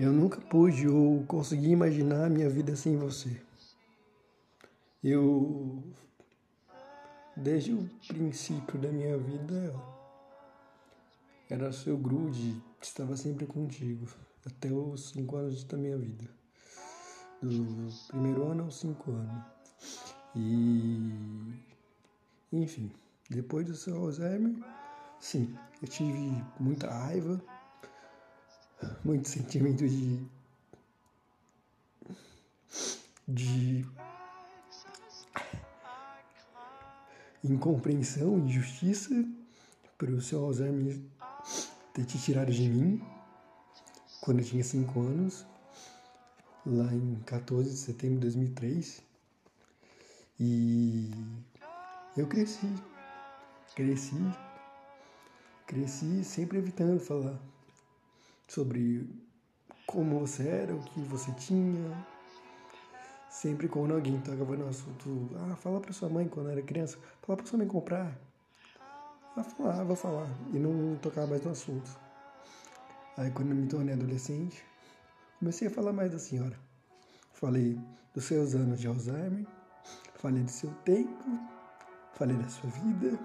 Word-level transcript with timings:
Eu 0.00 0.14
nunca 0.14 0.40
pude 0.40 0.88
ou 0.88 1.22
consegui 1.26 1.72
imaginar 1.72 2.24
a 2.24 2.30
minha 2.30 2.48
vida 2.48 2.74
sem 2.74 2.96
você. 2.96 3.38
Eu, 5.04 5.84
desde 7.36 7.74
o 7.74 7.86
princípio 8.08 8.78
da 8.78 8.90
minha 8.90 9.18
vida, 9.18 9.74
era 11.50 11.70
seu 11.70 11.98
grude, 11.98 12.58
estava 12.80 13.14
sempre 13.14 13.44
contigo, 13.44 14.06
até 14.46 14.72
os 14.72 15.10
cinco 15.10 15.36
anos 15.36 15.64
da 15.64 15.76
minha 15.76 15.98
vida. 15.98 16.24
Do 17.42 17.88
primeiro 18.08 18.44
ano 18.44 18.64
aos 18.64 18.78
cinco 18.78 19.10
anos. 19.10 19.44
E, 20.34 21.12
enfim, 22.50 22.90
depois 23.28 23.66
do 23.66 23.74
seu 23.74 23.98
Alzheimer, 23.98 24.64
sim, 25.18 25.54
eu 25.82 25.88
tive 25.88 26.42
muita 26.58 26.90
raiva, 26.90 27.38
muito 29.04 29.28
sentimento 29.28 29.86
de. 29.88 30.26
de. 33.26 33.86
incompreensão, 37.42 38.38
injustiça, 38.38 39.24
o 40.02 40.20
seu 40.20 40.44
Alzheimer 40.44 40.98
ter 41.92 42.04
te 42.04 42.18
tirado 42.18 42.52
de 42.52 42.68
mim 42.68 43.02
quando 44.20 44.40
eu 44.40 44.44
tinha 44.44 44.62
5 44.62 45.00
anos, 45.00 45.46
lá 46.66 46.92
em 46.92 47.16
14 47.26 47.70
de 47.70 47.76
setembro 47.76 48.16
de 48.16 48.22
2003. 48.22 49.02
E 50.38 51.10
eu 52.16 52.26
cresci, 52.26 52.72
cresci, 53.74 54.16
cresci 55.66 56.24
sempre 56.24 56.58
evitando 56.58 57.00
falar 57.00 57.38
sobre 58.50 59.08
como 59.86 60.18
você 60.18 60.48
era, 60.48 60.74
o 60.74 60.82
que 60.82 61.00
você 61.02 61.30
tinha. 61.32 62.06
Sempre 63.28 63.68
quando 63.68 63.94
alguém 63.94 64.20
tocava 64.20 64.56
no 64.56 64.68
assunto, 64.68 65.30
ah, 65.36 65.54
fala 65.54 65.80
pra 65.80 65.92
sua 65.92 66.08
mãe 66.08 66.28
quando 66.28 66.50
era 66.50 66.60
criança, 66.60 66.98
fala 67.22 67.36
pra 67.36 67.46
sua 67.46 67.58
mãe 67.58 67.68
comprar. 67.68 68.12
Ah, 69.36 69.44
falar, 69.44 69.84
vou 69.84 69.94
falar. 69.94 70.26
E 70.52 70.58
não 70.58 70.96
tocar 70.96 71.28
mais 71.28 71.44
no 71.44 71.52
assunto. 71.52 71.96
Aí 73.16 73.30
quando 73.30 73.50
eu 73.50 73.56
me 73.56 73.68
tornei 73.68 73.94
adolescente, 73.94 74.64
comecei 75.38 75.68
a 75.68 75.70
falar 75.70 75.92
mais 75.92 76.10
da 76.10 76.18
senhora. 76.18 76.58
Falei 77.32 77.78
dos 78.12 78.24
seus 78.24 78.56
anos 78.56 78.80
de 78.80 78.88
Alzheimer, 78.88 79.46
falei 80.16 80.42
do 80.42 80.50
seu 80.50 80.70
tempo, 80.84 81.24
falei 82.14 82.36
da 82.36 82.48
sua 82.48 82.68
vida, 82.68 83.16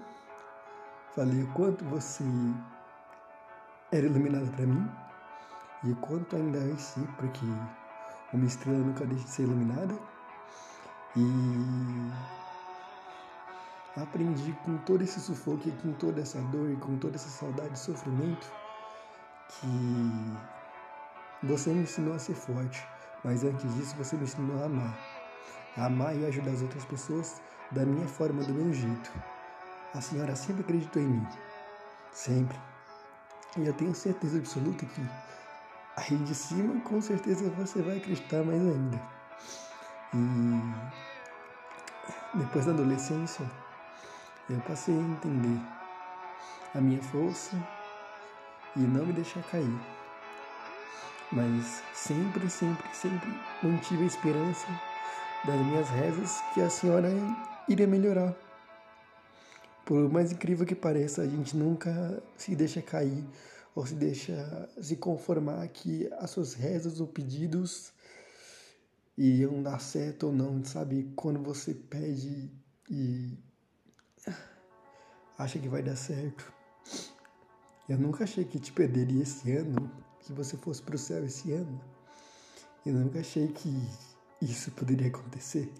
falei 1.16 1.42
o 1.42 1.52
quanto 1.52 1.84
você 1.86 2.22
era 3.90 4.06
iluminada 4.06 4.46
para 4.52 4.66
mim 4.66 5.05
e 5.84 5.92
o 5.92 5.96
quanto 5.96 6.36
ainda 6.36 6.58
é 6.58 6.76
ser, 6.76 7.06
porque 7.16 7.44
uma 8.32 8.46
estrela 8.46 8.78
nunca 8.78 9.04
deixa 9.06 9.24
de 9.24 9.30
ser 9.30 9.42
iluminada. 9.42 9.94
E 11.16 12.12
aprendi 14.00 14.52
com 14.64 14.76
todo 14.78 15.02
esse 15.02 15.20
sufoco, 15.20 15.70
com 15.82 15.92
toda 15.94 16.20
essa 16.20 16.40
dor 16.42 16.70
e 16.70 16.76
com 16.76 16.98
toda 16.98 17.16
essa 17.16 17.28
saudade 17.28 17.74
e 17.74 17.78
sofrimento 17.78 18.50
que 19.48 20.36
você 21.42 21.70
me 21.70 21.82
ensinou 21.82 22.14
a 22.14 22.18
ser 22.18 22.34
forte, 22.34 22.86
mas 23.24 23.44
antes 23.44 23.74
disso 23.74 23.94
você 23.96 24.16
me 24.16 24.24
ensinou 24.24 24.62
a 24.62 24.66
amar. 24.66 24.98
A 25.76 25.86
amar 25.86 26.16
e 26.16 26.26
ajudar 26.26 26.50
as 26.50 26.62
outras 26.62 26.84
pessoas 26.84 27.40
da 27.70 27.84
minha 27.84 28.06
forma, 28.08 28.42
do 28.42 28.52
meu 28.52 28.72
jeito. 28.72 29.12
A 29.94 30.00
senhora 30.00 30.34
sempre 30.34 30.62
acreditou 30.62 31.00
em 31.02 31.06
mim. 31.06 31.26
Sempre. 32.12 32.58
E 33.56 33.66
eu 33.66 33.72
tenho 33.72 33.94
certeza 33.94 34.38
absoluta 34.38 34.84
que 34.84 35.00
Aí 35.96 36.16
de 36.18 36.34
cima, 36.34 36.78
com 36.82 37.00
certeza 37.00 37.48
você 37.50 37.80
vai 37.80 37.96
acreditar 37.96 38.44
mais 38.44 38.60
ainda. 38.60 39.00
E 40.14 40.60
depois 42.38 42.66
da 42.66 42.72
adolescência, 42.72 43.50
eu 44.50 44.60
passei 44.60 44.94
a 44.94 45.00
entender 45.00 45.58
a 46.74 46.80
minha 46.80 47.02
força 47.02 47.56
e 48.76 48.80
não 48.80 49.06
me 49.06 49.14
deixar 49.14 49.42
cair. 49.44 49.80
Mas 51.32 51.82
sempre, 51.94 52.50
sempre, 52.50 52.86
sempre 52.94 53.34
mantive 53.62 54.04
a 54.04 54.06
esperança 54.06 54.66
das 55.46 55.56
minhas 55.56 55.88
rezas 55.88 56.42
que 56.52 56.60
a 56.60 56.68
senhora 56.68 57.08
iria 57.66 57.86
melhorar. 57.86 58.34
Por 59.84 60.12
mais 60.12 60.30
incrível 60.30 60.66
que 60.66 60.74
pareça, 60.74 61.22
a 61.22 61.26
gente 61.26 61.56
nunca 61.56 62.22
se 62.36 62.54
deixa 62.54 62.82
cair 62.82 63.24
ou 63.76 63.84
se 63.84 63.94
deixa 63.94 64.70
se 64.80 64.96
conformar 64.96 65.68
que 65.68 66.10
as 66.14 66.30
suas 66.30 66.54
rezas 66.54 66.98
ou 66.98 67.06
pedidos 67.06 67.92
iam 69.18 69.62
dar 69.62 69.78
certo 69.80 70.28
ou 70.28 70.32
não, 70.32 70.64
sabe? 70.64 71.12
Quando 71.14 71.42
você 71.42 71.74
pede 71.74 72.50
e 72.90 73.38
acha 75.36 75.58
que 75.58 75.68
vai 75.68 75.82
dar 75.82 75.94
certo. 75.94 76.50
Eu 77.86 77.98
nunca 77.98 78.24
achei 78.24 78.46
que 78.46 78.58
te 78.58 78.72
perderia 78.72 79.22
esse 79.22 79.52
ano, 79.52 79.90
que 80.20 80.32
você 80.32 80.56
fosse 80.56 80.80
pro 80.80 80.96
céu 80.96 81.22
esse 81.26 81.52
ano. 81.52 81.78
Eu 82.84 82.94
nunca 82.94 83.20
achei 83.20 83.48
que 83.48 83.70
isso 84.40 84.70
poderia 84.70 85.08
acontecer. 85.08 85.70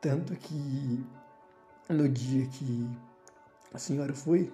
Tanto 0.00 0.34
que 0.36 1.06
no 1.90 2.08
dia 2.08 2.46
que 2.46 2.88
a 3.74 3.78
senhora 3.78 4.14
foi 4.14 4.50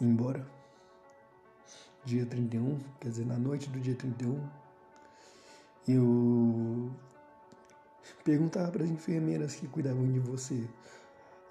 embora, 0.00 0.55
dia 2.06 2.24
31, 2.24 2.78
quer 3.00 3.08
dizer, 3.08 3.26
na 3.26 3.36
noite 3.36 3.68
do 3.68 3.80
dia 3.80 3.96
31, 3.96 4.40
eu 5.88 6.90
perguntava 8.24 8.70
para 8.70 8.84
as 8.84 8.90
enfermeiras 8.90 9.56
que 9.56 9.66
cuidavam 9.66 10.10
de 10.10 10.20
você: 10.20 10.68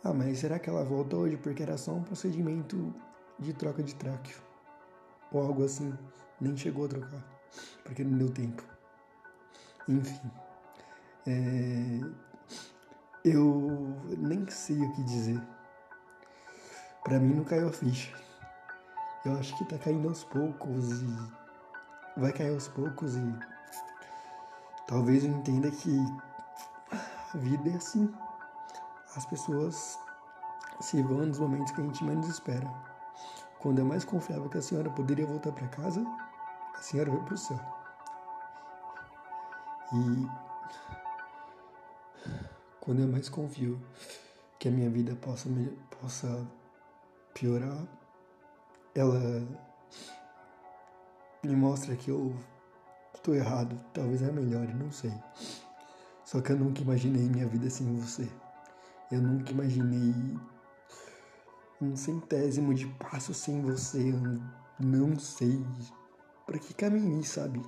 Ah, 0.01 0.13
mas 0.13 0.39
será 0.39 0.57
que 0.57 0.69
ela 0.69 0.83
volta 0.83 1.17
hoje? 1.17 1.35
Porque 1.35 1.61
era 1.61 1.77
só 1.77 1.91
um 1.91 2.03
procedimento 2.03 2.95
de 3.37 3.53
troca 3.53 3.83
de 3.83 3.93
tráqueo. 3.95 4.37
Ou 5.31 5.41
algo 5.41 5.63
assim. 5.63 5.93
Nem 6.39 6.55
chegou 6.55 6.85
a 6.85 6.89
trocar, 6.89 7.23
porque 7.83 8.03
não 8.03 8.17
deu 8.17 8.29
tempo. 8.29 8.63
Enfim. 9.87 10.31
É... 11.27 11.99
Eu 13.23 13.95
nem 14.17 14.47
sei 14.49 14.77
o 14.77 14.93
que 14.93 15.03
dizer. 15.03 15.41
Para 17.03 17.19
mim 17.19 17.35
não 17.35 17.43
caiu 17.43 17.69
a 17.69 17.71
ficha. 17.71 18.24
Eu 19.25 19.35
acho 19.39 19.57
que 19.57 19.65
tá 19.65 19.75
caindo 19.79 20.07
aos 20.07 20.23
poucos 20.23 21.01
e 21.01 21.17
vai 22.15 22.31
cair 22.31 22.53
aos 22.53 22.67
poucos 22.67 23.15
e 23.15 23.35
talvez 24.87 25.25
eu 25.25 25.31
entenda 25.31 25.71
que 25.71 25.97
a 26.91 27.37
vida 27.37 27.71
é 27.71 27.75
assim. 27.75 28.13
As 29.15 29.25
pessoas 29.25 29.97
se 30.79 31.01
vão 31.01 31.25
nos 31.25 31.39
momentos 31.39 31.71
que 31.71 31.81
a 31.81 31.83
gente 31.83 32.03
menos 32.03 32.27
espera. 32.27 32.71
Quando 33.57 33.79
eu 33.79 33.85
mais 33.85 34.05
confiava 34.05 34.47
que 34.47 34.59
a 34.59 34.61
senhora 34.61 34.91
poderia 34.91 35.25
voltar 35.25 35.51
para 35.53 35.67
casa, 35.69 36.05
a 36.75 36.81
senhora 36.83 37.09
foi 37.09 37.21
pro 37.21 37.37
céu. 37.37 37.59
E 39.91 40.29
quando 42.79 43.01
eu 43.01 43.07
mais 43.07 43.27
confio 43.27 43.81
que 44.59 44.67
a 44.67 44.71
minha 44.71 44.89
vida 44.89 45.15
possa, 45.15 45.49
possa 45.99 46.45
piorar, 47.33 47.87
ela 48.95 49.45
me 51.43 51.55
mostra 51.55 51.95
que 51.95 52.09
eu 52.09 52.33
estou 53.13 53.35
errado, 53.35 53.77
talvez 53.93 54.21
é 54.21 54.31
melhor, 54.31 54.67
não 54.73 54.91
sei. 54.91 55.13
Só 56.23 56.41
que 56.41 56.51
eu 56.51 56.57
nunca 56.57 56.81
imaginei 56.81 57.29
minha 57.29 57.47
vida 57.47 57.69
sem 57.69 57.93
você. 57.99 58.27
Eu 59.11 59.21
nunca 59.21 59.51
imaginei 59.51 60.39
um 61.81 61.95
centésimo 61.95 62.73
de 62.73 62.87
passo 62.87 63.33
sem 63.33 63.61
você. 63.61 64.09
Eu 64.09 64.41
não 64.79 65.19
sei 65.19 65.63
para 66.45 66.57
que 66.57 66.73
caminho 66.73 67.19
ir, 67.19 67.25
sabe? 67.25 67.61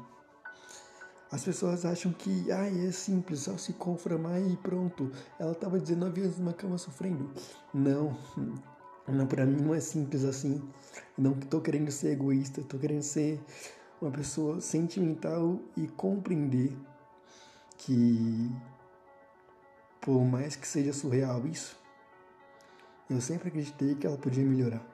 As 1.29 1.43
pessoas 1.43 1.85
acham 1.85 2.13
que 2.13 2.49
ah, 2.51 2.67
é 2.67 2.91
simples, 2.91 3.41
só 3.41 3.57
se 3.57 3.73
conformar 3.73 4.39
e 4.39 4.55
pronto. 4.57 5.11
Ela 5.37 5.51
estava 5.51 5.77
19 5.77 6.21
anos 6.21 6.37
numa 6.39 6.53
cama 6.53 6.77
sofrendo. 6.77 7.29
Não, 7.73 8.17
não, 9.07 9.25
para 9.25 9.45
mim 9.45 9.61
não 9.61 9.73
é 9.73 9.79
simples 9.79 10.23
assim. 10.23 10.61
Não 11.17 11.31
estou 11.31 11.61
querendo 11.61 11.91
ser 11.91 12.11
egoísta, 12.11 12.61
estou 12.61 12.79
querendo 12.79 13.03
ser 13.03 13.39
uma 14.01 14.11
pessoa 14.11 14.59
sentimental 14.61 15.59
e 15.75 15.87
compreender 15.87 16.75
que, 17.77 18.51
por 20.01 20.19
mais 20.23 20.55
que 20.55 20.67
seja 20.67 20.93
surreal 20.93 21.47
isso, 21.47 21.79
eu 23.09 23.21
sempre 23.21 23.47
acreditei 23.47 23.95
que 23.95 24.05
ela 24.05 24.17
podia 24.17 24.43
melhorar. 24.43 24.85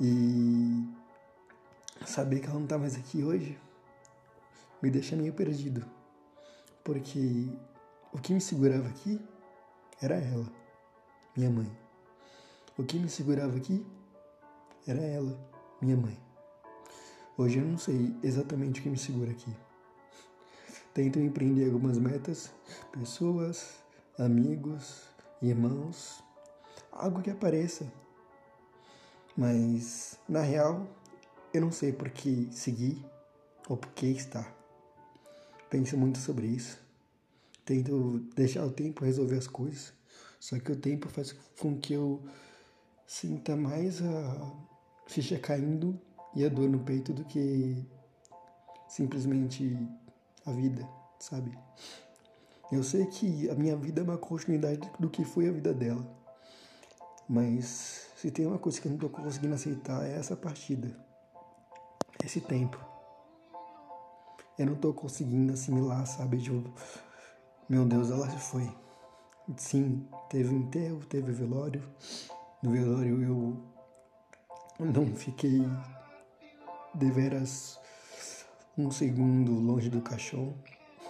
E 0.00 0.84
saber 2.06 2.40
que 2.40 2.46
ela 2.46 2.54
não 2.54 2.64
está 2.64 2.78
mais 2.78 2.96
aqui 2.96 3.22
hoje 3.22 3.58
me 4.82 4.90
deixa 4.90 5.14
meio 5.14 5.32
perdido, 5.32 5.84
porque 6.82 7.48
o 8.12 8.18
que 8.18 8.32
me 8.32 8.40
segurava 8.40 8.88
aqui 8.88 9.20
era 10.00 10.14
ela, 10.14 10.46
minha 11.36 11.50
mãe. 11.50 11.70
O 12.80 12.82
que 12.82 12.98
me 12.98 13.10
segurava 13.10 13.58
aqui 13.58 13.84
era 14.86 15.02
ela, 15.02 15.38
minha 15.82 15.98
mãe. 15.98 16.18
Hoje 17.36 17.58
eu 17.58 17.64
não 17.66 17.76
sei 17.76 18.16
exatamente 18.22 18.80
o 18.80 18.82
que 18.82 18.88
me 18.88 18.96
segura 18.96 19.32
aqui. 19.32 19.54
Tento 20.94 21.18
empreender 21.18 21.66
algumas 21.66 21.98
metas, 21.98 22.50
pessoas, 22.90 23.74
amigos, 24.18 25.02
irmãos, 25.42 26.24
algo 26.90 27.20
que 27.20 27.28
apareça. 27.28 27.84
Mas, 29.36 30.18
na 30.26 30.40
real, 30.40 30.88
eu 31.52 31.60
não 31.60 31.70
sei 31.70 31.92
por 31.92 32.08
que 32.08 32.48
seguir 32.50 33.04
ou 33.68 33.76
por 33.76 33.90
que 33.90 34.06
estar. 34.06 34.56
Penso 35.68 35.98
muito 35.98 36.16
sobre 36.16 36.46
isso. 36.46 36.80
Tento 37.62 38.20
deixar 38.34 38.64
o 38.64 38.72
tempo 38.72 39.04
resolver 39.04 39.36
as 39.36 39.46
coisas. 39.46 39.92
Só 40.38 40.58
que 40.58 40.72
o 40.72 40.76
tempo 40.76 41.10
faz 41.10 41.32
com 41.58 41.78
que 41.78 41.92
eu 41.92 42.22
sinta 43.10 43.56
mais 43.56 44.00
a 44.00 44.52
ficha 45.04 45.36
caindo 45.36 46.00
e 46.32 46.44
a 46.44 46.48
dor 46.48 46.68
no 46.68 46.78
peito 46.78 47.12
do 47.12 47.24
que 47.24 47.84
simplesmente 48.86 49.76
a 50.46 50.52
vida, 50.52 50.88
sabe? 51.18 51.58
Eu 52.70 52.84
sei 52.84 53.04
que 53.06 53.50
a 53.50 53.54
minha 53.56 53.76
vida 53.76 54.00
é 54.00 54.04
uma 54.04 54.16
continuidade 54.16 54.88
do 55.00 55.10
que 55.10 55.24
foi 55.24 55.48
a 55.48 55.52
vida 55.52 55.74
dela. 55.74 56.06
Mas 57.28 58.12
se 58.14 58.30
tem 58.30 58.46
uma 58.46 58.60
coisa 58.60 58.80
que 58.80 58.86
eu 58.86 58.92
não 58.92 58.98
tô 58.98 59.08
conseguindo 59.08 59.54
aceitar 59.56 60.06
é 60.06 60.14
essa 60.14 60.36
partida. 60.36 60.96
Esse 62.24 62.40
tempo. 62.40 62.78
Eu 64.56 64.66
não 64.66 64.76
tô 64.76 64.94
conseguindo 64.94 65.52
assimilar, 65.52 66.06
sabe? 66.06 66.40
Tipo, 66.40 66.72
meu 67.68 67.84
Deus, 67.84 68.08
ela 68.08 68.30
se 68.30 68.38
foi. 68.38 68.72
Sim, 69.56 70.06
teve 70.28 70.54
enterro, 70.54 71.04
teve 71.06 71.32
velório. 71.32 71.82
No 72.62 72.72
velório 72.72 73.22
eu 73.22 73.56
não 74.78 75.06
fiquei 75.16 75.62
deveras 76.92 77.78
um 78.76 78.90
segundo 78.90 79.52
longe 79.52 79.88
do 79.88 80.02
caixão. 80.02 80.54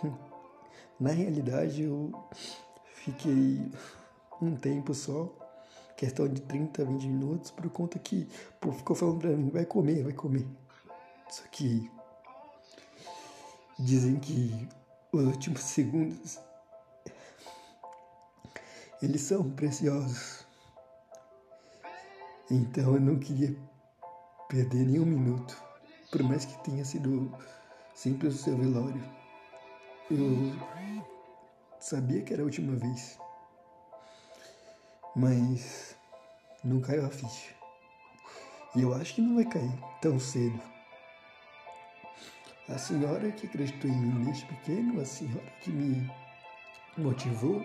Na 1.01 1.11
realidade, 1.11 1.83
eu 1.83 2.13
fiquei 2.95 3.69
um 4.41 4.55
tempo 4.55 4.95
só, 4.95 5.29
questão 5.97 6.29
de 6.29 6.41
30, 6.43 6.85
20 6.85 7.09
minutos, 7.09 7.51
por 7.51 7.69
conta 7.71 7.99
que, 7.99 8.29
pô, 8.61 8.71
ficou 8.71 8.95
falando 8.95 9.19
pra 9.19 9.31
mim, 9.31 9.51
vai 9.51 9.65
comer, 9.65 10.05
vai 10.05 10.13
comer. 10.13 10.47
Só 11.29 11.43
que 11.51 11.91
dizem 13.79 14.21
que 14.21 14.69
os 15.11 15.25
últimos 15.25 15.63
segundos 15.65 16.39
eles 19.03 19.23
são 19.23 19.51
preciosos. 19.51 20.50
Então 22.51 22.95
eu 22.95 23.01
não 23.01 23.17
queria 23.17 23.57
perder 24.49 24.85
nenhum 24.85 25.07
minuto, 25.07 25.57
por 26.11 26.21
mais 26.25 26.45
que 26.45 26.65
tenha 26.65 26.85
sido 26.85 27.33
simples 27.95 28.35
o 28.35 28.39
seu 28.39 28.57
velório. 28.57 29.03
Eu 30.11 30.53
sabia 31.79 32.23
que 32.23 32.33
era 32.33 32.43
a 32.43 32.45
última 32.45 32.75
vez, 32.75 33.17
mas 35.15 35.97
não 36.65 36.81
caiu 36.81 37.07
a 37.07 37.11
ficha. 37.11 37.55
E 38.75 38.83
eu 38.83 38.95
acho 38.95 39.15
que 39.15 39.21
não 39.21 39.37
vai 39.37 39.45
cair 39.45 39.73
tão 40.03 40.19
cedo. 40.19 40.61
A 42.69 42.79
senhora 42.79 43.31
que 43.31 43.47
acreditou 43.47 43.89
em 43.89 43.97
mim 43.97 44.25
desde 44.25 44.47
pequeno, 44.47 45.01
a 45.01 45.05
senhora 45.05 45.53
que 45.61 45.71
me 45.71 46.11
motivou, 46.99 47.65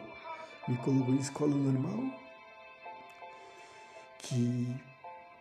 me 0.68 0.78
colocou 0.78 1.14
em 1.14 1.20
escola 1.20 1.56
normal, 1.56 2.25
que 4.26 4.76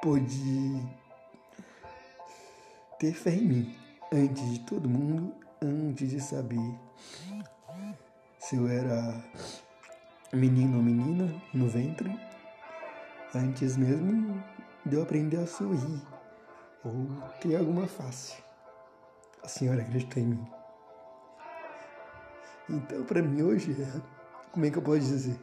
pôde 0.03 0.87
ter 2.99 3.15
fé 3.15 3.31
em 3.31 3.45
mim 3.47 3.77
antes 4.13 4.53
de 4.53 4.61
todo 4.61 4.89
mundo, 4.89 5.35
antes 5.63 6.11
de 6.11 6.21
saber 6.21 6.79
se 8.39 8.57
eu 8.57 8.69
era 8.69 9.25
menino 10.33 10.77
ou 10.77 10.83
menina 10.83 11.43
no 11.55 11.67
ventre, 11.67 12.15
antes 13.35 13.79
mesmo 13.79 14.45
de 14.85 14.97
eu 14.97 15.03
aprender 15.03 15.39
a 15.39 15.47
sorrir 15.47 16.03
ou 16.85 17.07
ter 17.41 17.57
alguma 17.57 17.87
face. 17.87 18.37
A 19.43 19.49
senhora 19.49 19.81
acreditou 19.81 20.23
em 20.23 20.27
mim. 20.27 20.47
Então, 22.69 23.05
para 23.05 23.23
mim 23.23 23.43
hoje 23.43 23.75
como 24.53 24.67
é 24.67 24.71
que 24.71 24.77
eu 24.77 24.83
posso 24.83 25.01
dizer? 25.01 25.37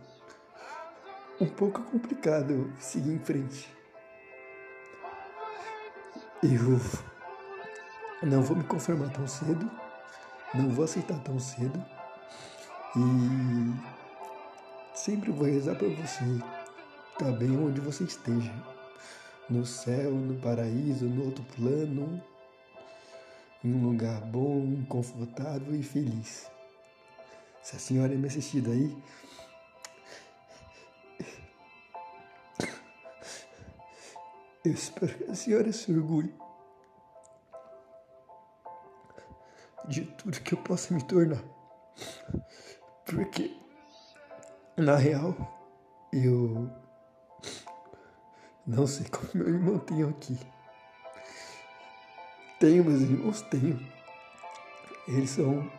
Um 1.41 1.47
pouco 1.47 1.81
complicado 1.81 2.71
seguir 2.77 3.13
em 3.13 3.17
frente. 3.17 3.67
Eu 6.43 8.29
não 8.29 8.43
vou 8.43 8.55
me 8.55 8.63
conformar 8.63 9.09
tão 9.09 9.27
cedo, 9.27 9.67
não 10.53 10.69
vou 10.69 10.85
aceitar 10.85 11.17
tão 11.23 11.39
cedo 11.39 11.83
e 12.95 13.73
sempre 14.95 15.31
vou 15.31 15.47
rezar 15.47 15.73
para 15.73 15.87
você 15.87 16.23
tá 17.17 17.31
bem 17.31 17.57
onde 17.57 17.81
você 17.81 18.03
esteja, 18.03 18.53
no 19.49 19.65
céu, 19.65 20.11
no 20.11 20.39
paraíso, 20.39 21.05
no 21.05 21.25
outro 21.25 21.43
plano, 21.55 22.21
em 23.63 23.73
um 23.73 23.89
lugar 23.89 24.21
bom, 24.21 24.83
confortável 24.87 25.73
e 25.73 25.81
feliz. 25.81 26.51
Se 27.63 27.75
a 27.77 27.79
senhora 27.79 28.13
me 28.13 28.27
assistir 28.27 28.61
daí, 28.61 28.95
eu 34.63 34.71
espero 34.71 35.17
que 35.17 35.31
a 35.31 35.35
senhora 35.35 35.71
se 35.73 35.91
orgulhe 35.91 36.33
de 39.87 40.05
tudo 40.05 40.39
que 40.41 40.53
eu 40.53 40.57
possa 40.59 40.93
me 40.93 41.03
tornar. 41.03 41.43
Porque, 43.05 43.57
na 44.77 44.95
real, 44.95 45.35
eu 46.13 46.69
não 48.65 48.85
sei 48.85 49.05
como 49.07 49.27
meu 49.33 49.49
irmão 49.49 49.79
tem 49.79 50.03
aqui. 50.03 50.37
Tenho 52.59 52.85
meus 52.85 53.01
irmãos? 53.01 53.41
Tenho. 53.43 53.79
Eles 55.07 55.31
são 55.31 55.69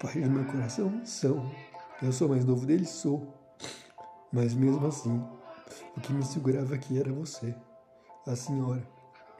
parte 0.00 0.20
do 0.20 0.30
meu 0.30 0.44
coração? 0.44 1.04
São. 1.04 1.52
Eu 2.00 2.12
sou 2.12 2.28
mais 2.28 2.44
novo 2.44 2.64
deles? 2.64 2.88
Sou. 2.88 3.34
Mas 4.32 4.54
mesmo 4.54 4.86
assim, 4.86 5.22
o 5.96 6.00
que 6.00 6.12
me 6.12 6.24
segurava 6.24 6.74
aqui 6.74 6.98
era 6.98 7.12
você, 7.12 7.54
a 8.26 8.36
senhora, 8.36 8.86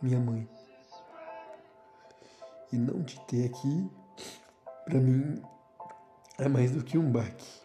minha 0.00 0.19
mãe. 0.19 0.49
E 2.73 2.76
não 2.76 3.02
te 3.04 3.21
ter 3.26 3.47
aqui, 3.47 3.90
para 4.85 4.99
mim, 4.99 5.42
é 6.38 6.49
mais 6.49 6.71
do 6.71 6.83
que 6.83 6.97
um 6.99 7.11
baque. 7.11 7.61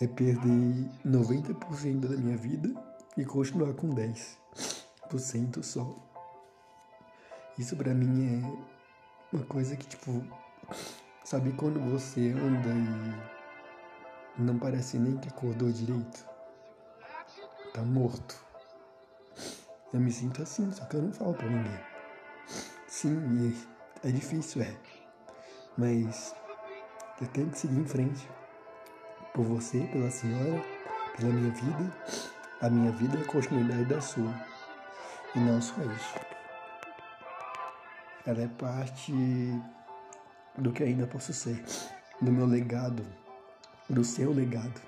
É 0.00 0.06
perder 0.06 0.88
90% 1.04 2.08
da 2.08 2.16
minha 2.16 2.36
vida 2.36 2.72
e 3.16 3.24
continuar 3.24 3.74
com 3.74 3.90
10% 3.90 5.62
só. 5.62 5.94
Isso 7.58 7.76
para 7.76 7.92
mim 7.92 8.42
é 8.42 9.36
uma 9.36 9.44
coisa 9.44 9.76
que, 9.76 9.86
tipo, 9.86 10.24
sabe 11.22 11.52
quando 11.52 11.78
você 11.80 12.30
anda 12.30 12.70
e 14.38 14.42
não 14.42 14.58
parece 14.58 14.98
nem 14.98 15.18
que 15.18 15.28
acordou 15.28 15.70
direito? 15.70 16.29
Tá 17.72 17.82
morto. 17.82 18.36
Eu 19.92 20.00
me 20.00 20.10
sinto 20.10 20.42
assim, 20.42 20.70
só 20.72 20.84
que 20.86 20.96
eu 20.96 21.02
não 21.02 21.12
falo 21.12 21.34
pra 21.34 21.48
ninguém. 21.48 21.80
Sim, 22.86 23.54
é 24.04 24.10
difícil, 24.10 24.62
é. 24.62 24.76
Mas 25.76 26.34
eu 27.20 27.26
tenho 27.28 27.50
que 27.50 27.58
seguir 27.58 27.78
em 27.78 27.86
frente. 27.86 28.28
Por 29.32 29.44
você, 29.44 29.80
pela 29.92 30.10
senhora, 30.10 30.62
pela 31.16 31.32
minha 31.32 31.52
vida. 31.52 31.96
A 32.60 32.68
minha 32.68 32.90
vida 32.92 33.18
é 33.18 33.22
a 33.22 33.26
continuidade 33.26 33.84
da 33.84 34.00
sua. 34.00 34.34
E 35.34 35.38
não 35.38 35.62
só 35.62 35.80
isso. 35.82 36.14
Ela 38.26 38.42
é 38.42 38.48
parte 38.48 39.12
do 40.58 40.72
que 40.72 40.82
ainda 40.82 41.06
posso 41.06 41.32
ser. 41.32 41.64
Do 42.20 42.32
meu 42.32 42.46
legado. 42.46 43.06
Do 43.88 44.04
seu 44.04 44.32
legado. 44.32 44.80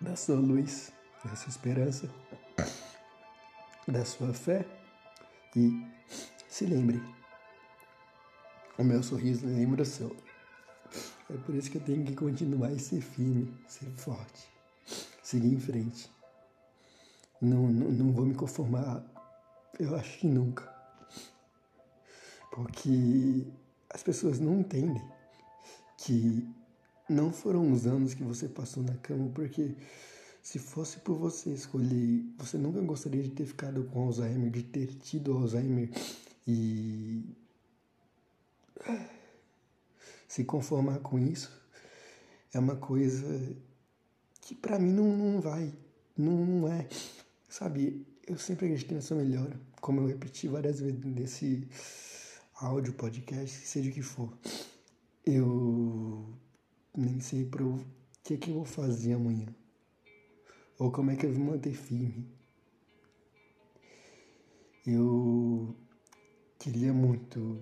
Da 0.00 0.16
sua 0.16 0.36
luz. 0.36 0.92
Da 1.24 1.36
sua 1.36 1.48
esperança. 1.48 2.10
Da 3.86 4.04
sua 4.04 4.32
fé. 4.32 4.66
E 5.56 5.86
se 6.48 6.64
lembre 6.64 7.00
o 8.80 8.84
meu 8.84 9.02
sorriso 9.02 9.46
lembra 9.46 9.82
o 9.82 9.84
seu. 9.84 10.16
É 11.28 11.36
por 11.44 11.54
isso 11.54 11.70
que 11.70 11.76
eu 11.76 11.82
tenho 11.82 12.02
que 12.02 12.14
continuar 12.14 12.72
e 12.72 12.78
ser 12.78 13.02
firme, 13.02 13.52
ser 13.68 13.90
forte, 13.90 14.48
seguir 15.22 15.52
em 15.52 15.60
frente. 15.60 16.10
Não, 17.42 17.68
não, 17.68 17.90
não 17.90 18.12
vou 18.12 18.24
me 18.24 18.34
conformar, 18.34 19.04
eu 19.78 19.94
acho 19.96 20.20
que 20.20 20.26
nunca. 20.26 20.66
Porque 22.50 23.46
as 23.90 24.02
pessoas 24.02 24.40
não 24.40 24.60
entendem 24.60 25.02
que 25.98 26.48
não 27.06 27.30
foram 27.30 27.70
os 27.70 27.86
anos 27.86 28.14
que 28.14 28.22
você 28.22 28.48
passou 28.48 28.82
na 28.82 28.96
cama, 28.96 29.30
porque 29.34 29.76
se 30.50 30.58
fosse 30.58 30.98
por 30.98 31.16
você 31.16 31.50
escolher, 31.50 32.24
você 32.36 32.58
nunca 32.58 32.80
gostaria 32.80 33.22
de 33.22 33.30
ter 33.30 33.46
ficado 33.46 33.84
com 33.84 34.02
Alzheimer, 34.02 34.50
de 34.50 34.64
ter 34.64 34.88
tido 34.96 35.32
Alzheimer 35.32 35.88
E 36.44 37.24
se 40.26 40.42
conformar 40.42 40.98
com 40.98 41.20
isso 41.20 41.56
é 42.52 42.58
uma 42.58 42.74
coisa 42.74 43.24
que 44.40 44.56
para 44.56 44.76
mim 44.76 44.90
não, 44.90 45.16
não 45.16 45.40
vai, 45.40 45.72
não, 46.18 46.44
não 46.44 46.72
é. 46.72 46.88
Sabe, 47.48 48.04
eu 48.26 48.36
sempre 48.36 48.66
acredito 48.66 48.92
nessa 48.92 49.14
melhora, 49.14 49.56
como 49.80 50.00
eu 50.00 50.06
repeti 50.08 50.48
várias 50.48 50.80
vezes 50.80 51.04
nesse 51.04 51.68
áudio, 52.56 52.92
podcast, 52.94 53.56
seja 53.56 53.88
o 53.88 53.92
que 53.92 54.02
for. 54.02 54.36
Eu 55.24 56.28
nem 56.96 57.20
sei 57.20 57.44
pro 57.44 57.78
que, 58.24 58.36
que 58.36 58.50
eu 58.50 58.54
vou 58.54 58.64
fazer 58.64 59.12
amanhã. 59.12 59.46
Ou 60.80 60.90
como 60.90 61.10
é 61.10 61.16
que 61.16 61.26
eu 61.26 61.32
vou 61.34 61.44
manter 61.44 61.74
firme. 61.74 62.26
Eu 64.86 65.76
queria 66.58 66.90
muito 66.90 67.60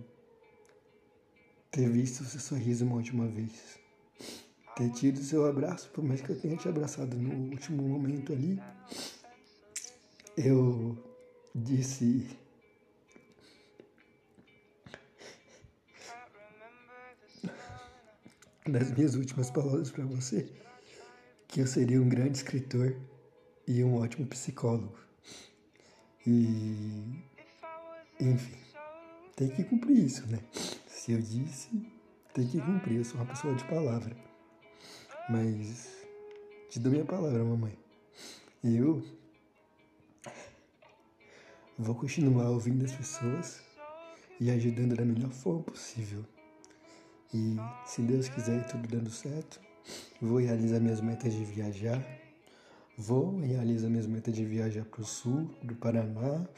ter 1.68 1.90
visto 1.90 2.24
seu 2.24 2.38
sorriso 2.38 2.84
uma 2.84 2.94
última 2.94 3.26
vez. 3.26 3.80
Ter 4.76 4.92
tido 4.92 5.18
seu 5.18 5.46
abraço, 5.46 5.90
por 5.90 6.04
mais 6.04 6.20
que 6.20 6.30
eu 6.30 6.40
tenha 6.40 6.56
te 6.56 6.68
abraçado 6.68 7.16
no 7.16 7.50
último 7.50 7.82
momento 7.82 8.32
ali. 8.32 8.62
Eu 10.36 10.96
disse 11.52 12.24
nas 18.64 18.92
minhas 18.92 19.16
últimas 19.16 19.50
palavras 19.50 19.90
para 19.90 20.04
você 20.04 20.67
que 21.48 21.60
eu 21.60 21.66
seria 21.66 22.00
um 22.00 22.08
grande 22.08 22.38
escritor 22.38 22.94
e 23.66 23.82
um 23.82 23.96
ótimo 23.96 24.26
psicólogo. 24.26 24.96
E 26.26 27.24
enfim, 28.20 28.58
tem 29.34 29.48
que 29.48 29.64
cumprir 29.64 30.04
isso, 30.04 30.26
né? 30.26 30.40
Se 30.86 31.12
eu 31.12 31.20
disse, 31.20 31.70
tem 32.34 32.46
que 32.46 32.60
cumprir. 32.60 32.98
Eu 32.98 33.04
sou 33.04 33.16
uma 33.16 33.26
pessoa 33.26 33.54
de 33.54 33.64
palavra. 33.64 34.14
Mas 35.30 35.96
te 36.68 36.78
dou 36.78 36.92
minha 36.92 37.04
palavra, 37.04 37.42
mamãe. 37.42 37.76
Eu 38.62 39.02
vou 41.78 41.94
continuar 41.94 42.50
ouvindo 42.50 42.84
as 42.84 42.92
pessoas 42.92 43.62
e 44.40 44.50
ajudando 44.50 44.96
da 44.96 45.04
melhor 45.04 45.30
forma 45.30 45.62
possível. 45.62 46.24
E 47.32 47.56
se 47.86 48.02
Deus 48.02 48.28
quiser 48.28 48.66
tudo 48.66 48.86
dando 48.88 49.10
certo, 49.10 49.60
vou 50.20 50.38
realizar 50.38 50.80
minhas 50.80 51.00
metas 51.00 51.32
de 51.32 51.44
viajar. 51.44 52.04
Vou 52.96 53.38
realizar 53.38 53.88
minhas 53.88 54.06
metas 54.06 54.34
de 54.34 54.44
viajar 54.44 54.84
para 54.84 55.00
o 55.00 55.04
sul 55.04 55.48
do 55.62 55.76
Paraná, 55.76 56.48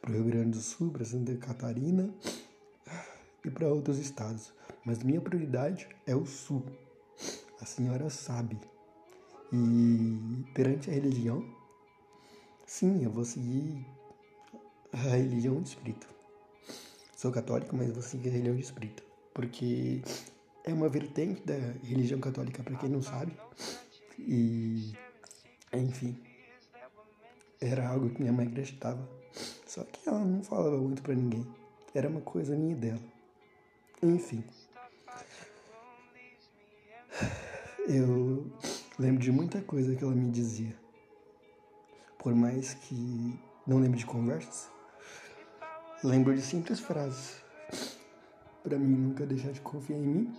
para 0.00 0.10
o 0.10 0.14
Rio 0.14 0.24
Grande 0.24 0.50
do 0.50 0.60
Sul, 0.62 0.90
para 0.90 1.04
Santa 1.04 1.36
Catarina 1.36 2.08
e 3.44 3.50
para 3.50 3.68
outros 3.68 3.98
estados. 3.98 4.52
Mas 4.84 5.02
minha 5.02 5.20
prioridade 5.20 5.88
é 6.06 6.16
o 6.16 6.24
sul. 6.24 6.64
A 7.60 7.66
senhora 7.66 8.08
sabe. 8.08 8.58
E 9.52 10.44
perante 10.54 10.88
a 10.88 10.94
religião, 10.94 11.44
sim, 12.66 13.04
eu 13.04 13.10
vou 13.10 13.24
seguir 13.24 13.86
a 14.92 14.96
religião 14.96 15.60
de 15.60 15.68
espírito. 15.68 16.08
Sou 17.14 17.30
católico, 17.30 17.76
mas 17.76 17.92
vou 17.92 18.02
seguir 18.02 18.30
a 18.30 18.32
religião 18.32 18.56
de 18.56 18.62
espírito 18.62 19.10
porque 19.40 20.02
é 20.64 20.72
uma 20.72 20.88
vertente 20.88 21.42
da 21.42 21.54
religião 21.82 22.20
católica, 22.20 22.62
para 22.62 22.76
quem 22.76 22.88
não 22.88 23.02
sabe. 23.02 23.36
E, 24.18 24.92
enfim, 25.72 26.18
era 27.60 27.88
algo 27.88 28.10
que 28.10 28.20
minha 28.20 28.32
mãe 28.32 28.46
acreditava. 28.46 29.08
Só 29.66 29.84
que 29.84 30.08
ela 30.08 30.24
não 30.24 30.42
falava 30.42 30.76
muito 30.78 31.02
para 31.02 31.14
ninguém. 31.14 31.46
Era 31.94 32.08
uma 32.08 32.20
coisa 32.20 32.56
minha 32.56 32.76
dela. 32.76 33.00
Enfim. 34.02 34.44
Eu 37.88 38.50
lembro 38.98 39.22
de 39.22 39.32
muita 39.32 39.60
coisa 39.62 39.94
que 39.94 40.04
ela 40.04 40.14
me 40.14 40.30
dizia. 40.30 40.76
Por 42.18 42.34
mais 42.34 42.74
que 42.74 43.38
não 43.66 43.78
lembre 43.78 43.98
de 43.98 44.06
conversas, 44.06 44.68
lembro 46.04 46.34
de 46.34 46.42
simples 46.42 46.80
frases 46.80 47.42
para 48.62 48.78
mim 48.78 48.96
nunca 48.96 49.26
deixar 49.26 49.52
de 49.52 49.60
confiar 49.60 49.98
em 49.98 50.02
mim 50.02 50.34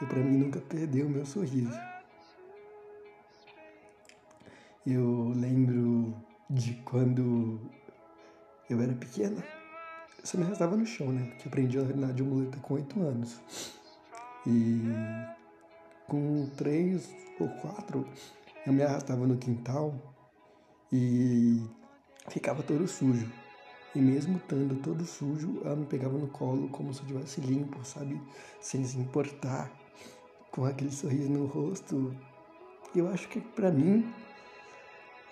e 0.00 0.06
para 0.06 0.18
mim 0.18 0.36
nunca 0.38 0.60
perder 0.60 1.04
o 1.04 1.08
meu 1.08 1.24
sorriso. 1.24 1.78
Eu 4.86 5.32
lembro 5.36 6.14
de 6.50 6.74
quando 6.84 7.60
eu 8.68 8.80
era 8.80 8.92
pequena, 8.94 9.42
eu 10.18 10.26
só 10.26 10.36
me 10.36 10.44
arrastava 10.44 10.76
no 10.76 10.84
chão, 10.84 11.12
né? 11.12 11.36
Que 11.38 11.48
aprendi 11.48 11.78
a 11.78 11.82
andar 11.82 12.12
de 12.12 12.22
muleta 12.22 12.58
com 12.58 12.74
oito 12.74 13.00
anos. 13.00 13.40
E 14.46 14.82
com 16.08 16.50
três 16.56 17.14
ou 17.38 17.48
quatro, 17.48 18.06
eu 18.66 18.72
me 18.72 18.82
arrastava 18.82 19.26
no 19.26 19.36
quintal 19.36 19.94
e 20.92 21.64
ficava 22.28 22.62
todo 22.62 22.86
sujo. 22.88 23.30
E 23.94 24.00
mesmo 24.00 24.38
estando 24.38 24.80
todo 24.82 25.04
sujo, 25.04 25.60
ela 25.64 25.76
me 25.76 25.84
pegava 25.84 26.16
no 26.16 26.26
colo 26.28 26.68
como 26.70 26.94
se 26.94 27.00
eu 27.00 27.04
estivesse 27.04 27.40
limpo, 27.42 27.84
sabe? 27.84 28.20
Sem 28.60 28.82
se 28.84 28.98
importar, 28.98 29.70
com 30.50 30.64
aquele 30.64 30.90
sorriso 30.90 31.30
no 31.30 31.44
rosto. 31.46 32.14
Eu 32.94 33.08
acho 33.08 33.28
que 33.28 33.40
para 33.40 33.70
mim, 33.70 34.10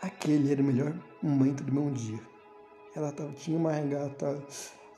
aquele 0.02 0.52
era 0.52 0.60
o 0.60 0.64
melhor 0.64 0.94
momento 1.22 1.64
do 1.64 1.72
meu 1.72 1.90
dia. 1.90 2.20
Ela 2.94 3.12
tava, 3.12 3.32
tinha 3.32 3.56
uma 3.56 3.72
regata 3.72 4.42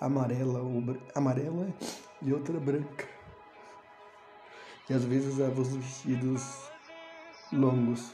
amarela, 0.00 0.60
ou, 0.60 0.82
amarela 1.14 1.72
e 2.20 2.32
outra 2.32 2.58
branca. 2.58 3.06
E 4.90 4.94
às 4.94 5.04
vezes 5.04 5.34
usava 5.34 5.60
os 5.60 5.68
vestidos 5.68 6.68
longos. 7.52 8.12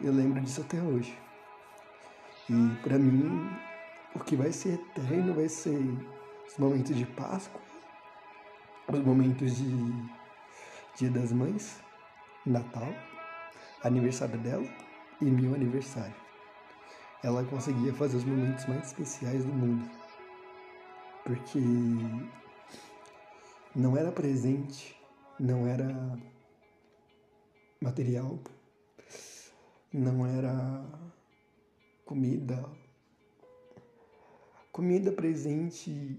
Eu 0.00 0.12
lembro 0.12 0.40
disso 0.42 0.60
até 0.60 0.78
hoje. 0.80 1.16
E 2.50 2.76
para 2.82 2.98
mim, 2.98 3.48
o 4.14 4.20
que 4.20 4.36
vai 4.36 4.52
ser 4.52 4.74
eterno 4.74 5.34
vai 5.34 5.48
ser 5.48 5.78
os 6.46 6.56
momentos 6.58 6.96
de 6.96 7.04
Páscoa, 7.04 7.60
os 8.88 9.00
momentos 9.00 9.56
de 9.56 9.92
Dia 10.96 11.10
das 11.10 11.32
Mães, 11.32 11.80
Natal, 12.46 12.94
aniversário 13.82 14.38
dela 14.38 14.66
e 15.20 15.24
meu 15.24 15.54
aniversário. 15.54 16.14
Ela 17.22 17.42
conseguia 17.44 17.92
fazer 17.94 18.18
os 18.18 18.24
momentos 18.24 18.66
mais 18.66 18.86
especiais 18.86 19.44
do 19.44 19.52
mundo. 19.52 19.90
Porque 21.24 21.58
não 23.74 23.96
era 23.96 24.12
presente, 24.12 24.94
não 25.40 25.66
era 25.66 26.18
material, 27.80 28.38
não 29.92 30.26
era 30.26 30.84
comida, 32.04 32.62
Comida, 34.74 35.12
presente 35.12 36.18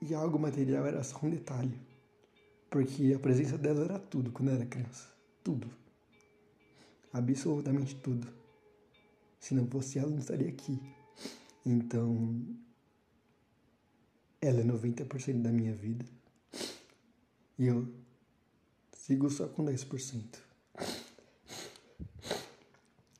e 0.00 0.14
algo 0.14 0.38
material 0.38 0.86
era 0.86 1.02
só 1.02 1.18
um 1.22 1.28
detalhe. 1.28 1.78
Porque 2.70 3.12
a 3.14 3.18
presença 3.18 3.58
dela 3.58 3.84
era 3.84 3.98
tudo 3.98 4.32
quando 4.32 4.48
eu 4.48 4.54
era 4.54 4.64
criança. 4.64 5.06
Tudo. 5.42 5.70
Absolutamente 7.12 7.94
tudo. 7.96 8.26
Se 9.38 9.52
não 9.54 9.66
fosse 9.66 9.98
ela, 9.98 10.08
não 10.08 10.16
estaria 10.16 10.48
aqui. 10.48 10.80
Então, 11.66 12.56
ela 14.40 14.60
é 14.60 14.64
90% 14.64 15.42
da 15.42 15.52
minha 15.52 15.74
vida. 15.74 16.06
E 17.58 17.66
eu 17.66 17.86
sigo 18.94 19.28
só 19.28 19.46
com 19.46 19.62
10%. 19.62 20.38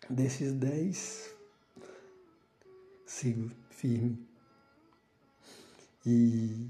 Desses 0.08 0.54
10, 0.54 1.34
sigo 3.04 3.50
firme 3.68 4.32
e 6.06 6.68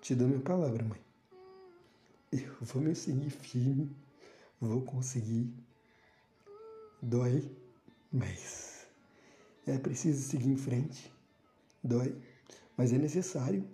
te 0.00 0.14
dou 0.14 0.28
minha 0.28 0.40
palavra, 0.40 0.84
mãe. 0.84 1.00
Eu 2.30 2.54
vou 2.62 2.82
me 2.82 2.94
seguir 2.94 3.30
firme, 3.30 3.94
vou 4.60 4.82
conseguir. 4.82 5.52
Dói, 7.02 7.50
mas 8.12 8.86
é 9.66 9.76
preciso 9.76 10.22
seguir 10.22 10.48
em 10.48 10.56
frente. 10.56 11.12
Dói, 11.82 12.16
mas 12.76 12.92
é 12.92 12.98
necessário. 12.98 13.68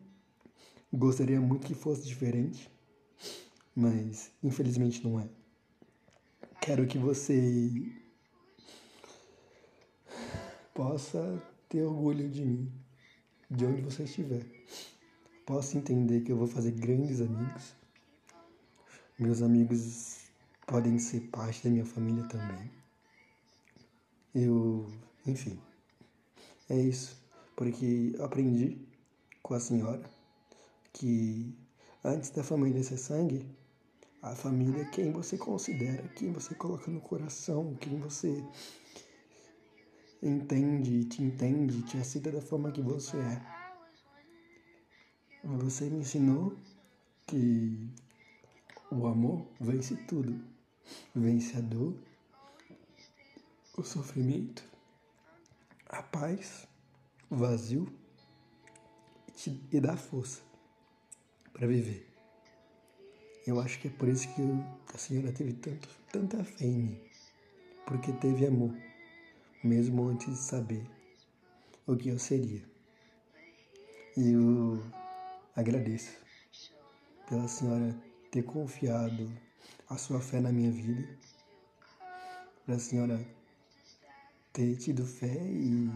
Gostaria 0.93 1.41
muito 1.41 1.67
que 1.67 1.75
fosse 1.75 2.07
diferente, 2.07 2.71
mas 3.77 4.31
infelizmente 4.43 5.07
não 5.07 5.21
é. 5.21 5.29
Quero 6.63 6.87
que 6.87 6.97
você 6.97 7.93
possa 10.75 11.43
ter 11.69 11.83
orgulho 11.83 12.29
de 12.31 12.45
mim 12.45 12.88
de 13.51 13.65
onde 13.65 13.83
você 13.83 14.05
estiver. 14.05 14.45
Posso 15.47 15.79
entender 15.79 16.21
que 16.21 16.33
eu 16.33 16.37
vou 16.37 16.47
fazer 16.47 16.73
grandes 16.73 17.21
amigos. 17.21 17.75
Meus 19.19 19.43
amigos 19.43 20.31
podem 20.67 20.99
ser 20.99 21.23
parte 21.29 21.65
da 21.65 21.71
minha 21.71 21.87
família 21.87 22.25
também. 22.25 22.71
Eu, 24.35 24.87
enfim, 25.27 25.59
é 26.69 26.79
isso. 26.79 27.17
Porque 27.57 28.15
aprendi 28.21 28.79
com 29.43 29.55
a 29.55 29.61
senhora 29.61 30.09
que 30.93 31.57
antes 32.05 32.31
da 32.31 32.45
família 32.45 32.83
ser 32.83 32.99
sangue, 32.99 33.47
a 34.23 34.35
família 34.35 34.83
é 34.83 34.91
quem 34.91 35.11
você 35.11 35.39
considera, 35.39 36.07
quem 36.09 36.33
você 36.33 36.55
coloca 36.55 36.91
no 36.91 37.01
coração, 37.01 37.75
quem 37.81 37.99
você 37.99 38.45
entende, 40.23 41.05
te 41.05 41.23
entende, 41.23 41.83
te 41.83 41.99
aceita 41.99 42.31
da 42.31 42.41
forma 42.41 42.73
que 42.73 42.83
você 42.83 43.17
é. 43.17 43.43
Você 45.45 45.89
me 45.89 46.01
ensinou 46.01 46.57
que 47.27 47.91
o 48.91 49.07
amor 49.07 49.47
vence 49.61 49.97
tudo. 49.97 50.39
Vence 51.15 51.57
a 51.57 51.61
dor, 51.61 51.95
o 53.77 53.83
sofrimento, 53.83 54.65
a 55.87 56.03
paz, 56.03 56.67
o 57.31 57.37
vazio 57.37 57.87
e, 59.29 59.33
te, 59.33 59.69
e 59.71 59.81
dá 59.81 59.97
força 59.97 60.41
para 61.53 61.67
viver. 61.67 62.09
Eu 63.47 63.61
acho 63.61 63.79
que 63.81 63.89
é 63.89 63.91
por 63.91 64.09
isso 64.09 64.33
que 64.35 64.41
eu, 64.41 64.65
a 64.95 64.99
senhora 64.99 65.33
teve 65.33 65.53
tanto, 65.55 65.89
tanta 66.11 66.43
fé 66.43 66.65
em 66.65 66.79
mim, 66.79 67.01
porque 67.87 68.13
teve 68.13 68.47
amor, 68.47 68.75
mesmo 69.63 70.09
antes 70.09 70.27
de 70.27 70.39
saber 70.39 70.87
o 71.87 71.97
que 71.97 72.09
eu 72.09 72.19
seria. 72.19 72.63
E 74.17 74.33
eu 74.33 74.83
agradeço 75.55 76.17
pela 77.29 77.47
senhora 77.49 77.95
ter 78.31 78.43
confiado 78.43 79.31
a 79.89 79.97
sua 79.97 80.21
fé 80.21 80.41
na 80.41 80.53
minha 80.53 80.71
vida, 80.71 81.09
pela 82.67 82.79
senhora 82.79 83.25
ter 84.53 84.77
tido 84.77 85.07
fé 85.07 85.37
e 85.43 85.91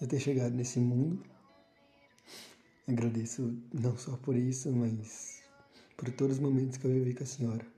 eu 0.00 0.06
ter 0.06 0.20
chegado 0.20 0.54
nesse 0.54 0.78
mundo 0.78 1.22
Agradeço 2.88 3.60
não 3.74 3.98
só 3.98 4.16
por 4.16 4.36
isso, 4.36 4.70
mas 4.70 5.42
por 5.96 6.08
todos 6.12 6.36
os 6.36 6.42
momentos 6.42 6.76
que 6.76 6.84
eu 6.86 6.92
vivi 6.92 7.14
com 7.14 7.24
a 7.24 7.26
senhora. 7.26 7.75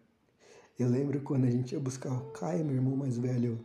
Eu 0.79 0.89
lembro 0.89 1.21
quando 1.23 1.45
a 1.45 1.51
gente 1.51 1.73
ia 1.73 1.81
buscar 1.81 2.13
o 2.13 2.31
Caio, 2.31 2.65
meu 2.65 2.77
irmão 2.77 2.97
mais 2.97 3.19
velho, 3.19 3.59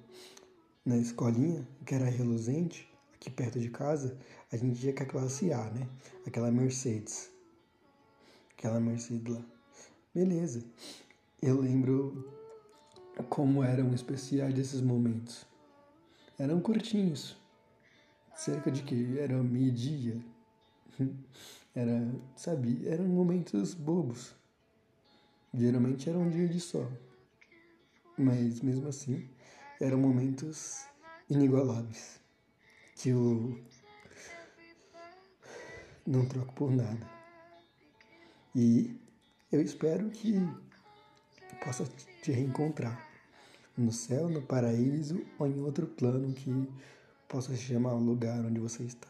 na 0.84 0.98
escolinha, 0.98 1.67
que 1.86 1.93
era 1.93 2.05
reluzente, 2.05 2.89
aqui 3.13 3.29
perto 3.29 3.60
de 3.60 3.70
casa, 3.70 4.17
a 4.51 4.58
gente 4.58 4.84
ia 4.86 4.93
com 4.93 5.03
a 5.03 5.05
classe 5.05 5.53
A, 5.53 5.70
né? 5.70 5.88
Aquela 6.25 6.51
Mercedes. 6.51 7.29
Aquela 8.58 8.79
Mercedes 8.79 9.32
lá. 9.32 9.41
Beleza. 10.13 10.63
Eu 11.41 11.62
lembro 11.62 12.34
como 13.29 13.63
eram 13.63 13.93
especiais 13.93 14.58
esses 14.58 14.82
momentos. 14.82 15.46
Eram 16.39 16.60
curtinhos. 16.60 17.38
Cerca 18.36 18.72
de 18.72 18.82
que? 18.82 19.20
Era 19.20 19.41
meio-dia, 19.43 20.20
Era, 21.75 22.08
sabe, 22.36 22.88
eram 22.88 23.05
momentos 23.05 23.74
bobos. 23.74 24.36
Geralmente 25.53 26.10
era 26.10 26.17
um 26.17 26.29
dia 26.29 26.48
de 26.48 26.60
sol. 26.60 26.91
Mas 28.17 28.62
mesmo 28.62 28.88
assim, 28.88 29.29
eram 29.79 30.00
momentos 30.00 30.86
inigualáveis. 31.29 32.19
Que 32.95 33.10
eu 33.10 33.60
não 36.05 36.25
troco 36.25 36.53
por 36.53 36.72
nada. 36.72 37.07
E 38.55 39.00
eu 39.51 39.62
espero 39.62 40.10
que 40.10 40.33
possa 41.63 41.86
te 42.22 42.31
reencontrar 42.31 43.00
no 43.77 43.91
céu, 43.91 44.29
no 44.29 44.41
paraíso 44.41 45.24
ou 45.39 45.48
em 45.48 45.62
outro 45.62 45.88
plano 45.88 46.33
que 46.33 46.67
possa 47.27 47.55
chamar 47.55 47.93
o 47.93 48.00
lugar 48.00 48.45
onde 48.45 48.60
você 48.60 48.83
está. 48.83 49.07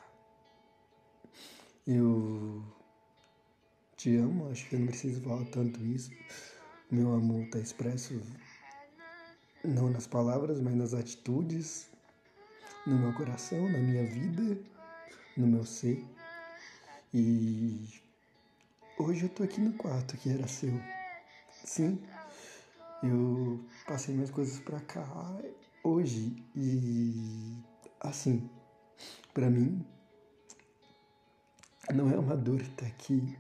Eu 1.86 2.64
te 4.04 4.18
amo, 4.18 4.52
acho 4.52 4.68
que 4.68 4.76
eu 4.76 4.80
não 4.80 4.88
preciso 4.88 5.22
falar 5.22 5.46
tanto 5.46 5.82
isso. 5.86 6.12
Meu 6.92 7.14
amor 7.14 7.44
está 7.44 7.58
expresso 7.58 8.22
não 9.64 9.90
nas 9.90 10.06
palavras, 10.06 10.60
mas 10.60 10.76
nas 10.76 10.94
atitudes, 10.94 11.88
no 12.86 13.00
meu 13.00 13.14
coração, 13.14 13.72
na 13.72 13.78
minha 13.78 14.06
vida, 14.06 14.62
no 15.38 15.48
meu 15.48 15.64
ser. 15.64 16.06
E 17.14 17.88
hoje 19.00 19.24
eu 19.24 19.30
tô 19.30 19.44
aqui 19.44 19.62
no 19.62 19.72
quarto 19.72 20.18
que 20.18 20.30
era 20.30 20.50
seu. 20.50 20.74
Sim, 21.64 22.04
eu 23.02 23.64
passei 23.88 24.14
minhas 24.14 24.32
coisas 24.32 24.60
para 24.60 24.82
cá 24.82 25.08
hoje 25.82 26.36
e 26.54 27.58
assim, 28.02 28.50
para 29.34 29.50
mim 29.50 29.86
não 31.96 32.12
é 32.12 32.20
uma 32.20 32.36
dor 32.36 32.60
estar 32.60 32.86
aqui, 32.86 33.38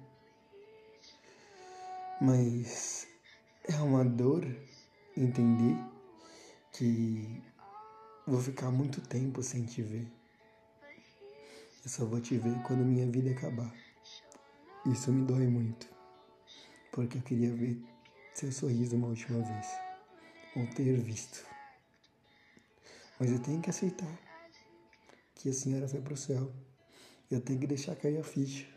mas 2.23 3.05
é 3.67 3.75
uma 3.75 4.05
dor 4.05 4.45
entender 5.17 5.75
que 6.71 7.43
vou 8.25 8.39
ficar 8.39 8.71
muito 8.71 9.01
tempo 9.01 9.43
sem 9.43 9.65
te 9.65 9.81
ver. 9.81 10.07
Eu 11.83 11.89
só 11.89 12.05
vou 12.05 12.21
te 12.21 12.38
ver 12.38 12.57
quando 12.63 12.86
minha 12.86 13.05
vida 13.12 13.31
acabar. 13.31 13.75
Isso 14.86 15.12
me 15.12 15.25
dói 15.25 15.47
muito, 15.47 15.89
porque 16.93 17.17
eu 17.17 17.21
queria 17.21 17.53
ver 17.53 17.83
seu 18.33 18.51
sorriso 18.53 18.95
uma 18.95 19.07
última 19.07 19.43
vez, 19.43 19.67
ou 20.55 20.65
ter 20.67 20.97
visto. 21.01 21.45
Mas 23.19 23.31
eu 23.31 23.39
tenho 23.39 23.62
que 23.62 23.69
aceitar 23.69 24.19
que 25.36 25.49
a 25.49 25.53
senhora 25.53 25.89
foi 25.89 25.99
para 25.99 26.13
o 26.13 26.17
céu 26.17 26.49
eu 27.31 27.41
tenho 27.41 27.59
que 27.59 27.67
deixar 27.67 27.95
cair 27.95 28.19
a 28.19 28.23
ficha. 28.23 28.72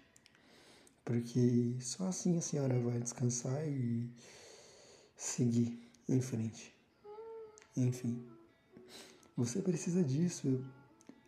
Porque 1.06 1.76
só 1.80 2.08
assim 2.08 2.36
a 2.36 2.40
senhora 2.40 2.76
vai 2.80 2.98
descansar 2.98 3.64
e 3.64 4.10
seguir 5.16 5.88
em 6.08 6.20
frente. 6.20 6.74
Enfim, 7.76 8.26
você 9.36 9.62
precisa 9.62 10.02
disso, 10.02 10.64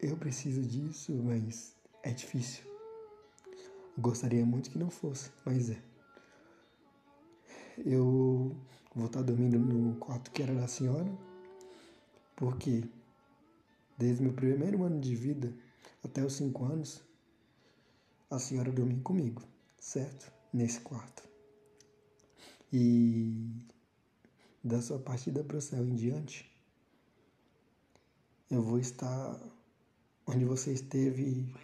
eu, 0.00 0.16
preciso 0.16 0.62
disso, 0.62 1.12
mas 1.22 1.76
é 2.02 2.10
difícil. 2.10 2.64
Gostaria 3.96 4.44
muito 4.44 4.68
que 4.68 4.78
não 4.78 4.90
fosse, 4.90 5.30
mas 5.46 5.70
é. 5.70 5.80
Eu 7.78 8.56
vou 8.96 9.06
estar 9.06 9.22
dormindo 9.22 9.60
no 9.60 9.94
quarto 10.00 10.32
que 10.32 10.42
era 10.42 10.56
da 10.56 10.66
senhora, 10.66 11.08
porque 12.34 12.82
desde 13.96 14.24
meu 14.24 14.32
primeiro 14.32 14.82
ano 14.82 15.00
de 15.00 15.14
vida 15.14 15.54
até 16.04 16.24
os 16.24 16.32
cinco 16.32 16.64
anos, 16.64 17.00
a 18.28 18.40
senhora 18.40 18.72
dormir 18.72 19.02
comigo, 19.02 19.40
certo? 19.88 20.30
Nesse 20.52 20.80
quarto. 20.80 21.22
E 22.70 23.50
da 24.62 24.82
sua 24.82 24.98
partida 24.98 25.42
para 25.42 25.56
o 25.56 25.60
céu 25.62 25.82
em 25.82 25.94
diante, 25.94 26.50
eu 28.50 28.62
vou 28.62 28.78
estar 28.78 29.40
onde 30.26 30.44
você 30.44 30.74
esteve 30.74 31.54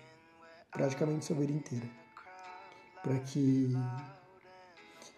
praticamente 0.70 1.26
sua 1.26 1.36
vida 1.36 1.52
inteira. 1.52 1.86
Para 3.02 3.20
que 3.20 3.68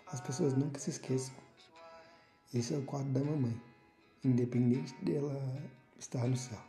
as 0.06 0.20
pessoas 0.20 0.54
nunca 0.54 0.80
se 0.80 0.90
esqueçam. 0.90 1.34
Esse 2.52 2.74
é 2.74 2.78
o 2.78 2.84
quarto 2.84 3.08
da 3.10 3.20
mamãe, 3.20 3.60
independente 4.24 4.92
dela 5.04 5.32
estar 5.96 6.26
no 6.26 6.36
céu. 6.36 6.60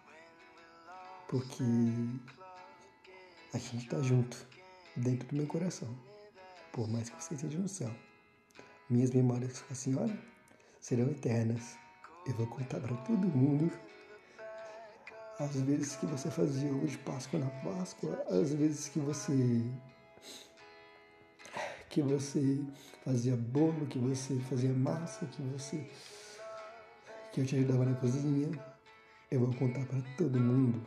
Porque 1.27 1.63
a 3.53 3.57
gente 3.57 3.85
está 3.85 3.99
junto 4.03 4.47
dentro 4.95 5.27
do 5.29 5.35
meu 5.35 5.47
coração, 5.47 5.97
por 6.77 6.87
mais 6.87 7.09
que 7.09 7.23
você 7.23 7.33
esteja 7.33 7.57
no 7.57 7.67
céu. 7.67 7.89
Minhas 8.87 9.09
memórias 9.09 9.61
com 9.61 9.73
a 9.73 9.75
senhora 9.75 10.15
serão 10.79 11.09
eternas. 11.09 11.75
Eu 12.27 12.33
vou 12.35 12.45
contar 12.45 12.79
para 12.79 12.95
todo 12.97 13.27
mundo 13.27 13.71
as 15.39 15.55
vezes 15.61 15.95
que 15.95 16.05
você 16.05 16.29
fazia 16.29 16.71
ovo 16.71 16.85
de 16.85 16.97
Páscoa 16.99 17.39
na 17.39 17.49
Páscoa, 17.49 18.23
as 18.29 18.53
vezes 18.53 18.89
que 18.89 18.99
você 18.99 19.33
que 21.89 21.99
você 22.03 22.63
fazia 23.03 23.35
bolo, 23.35 23.87
que 23.87 23.97
você 23.97 24.39
fazia 24.41 24.71
massa, 24.71 25.25
que 25.25 25.41
você 25.41 25.83
que 27.33 27.41
eu 27.41 27.45
te 27.45 27.55
ajudava 27.55 27.85
na 27.85 27.95
cozinha. 27.95 28.51
Eu 29.31 29.39
vou 29.39 29.53
contar 29.55 29.83
para 29.87 29.99
todo 30.15 30.39
mundo 30.39 30.85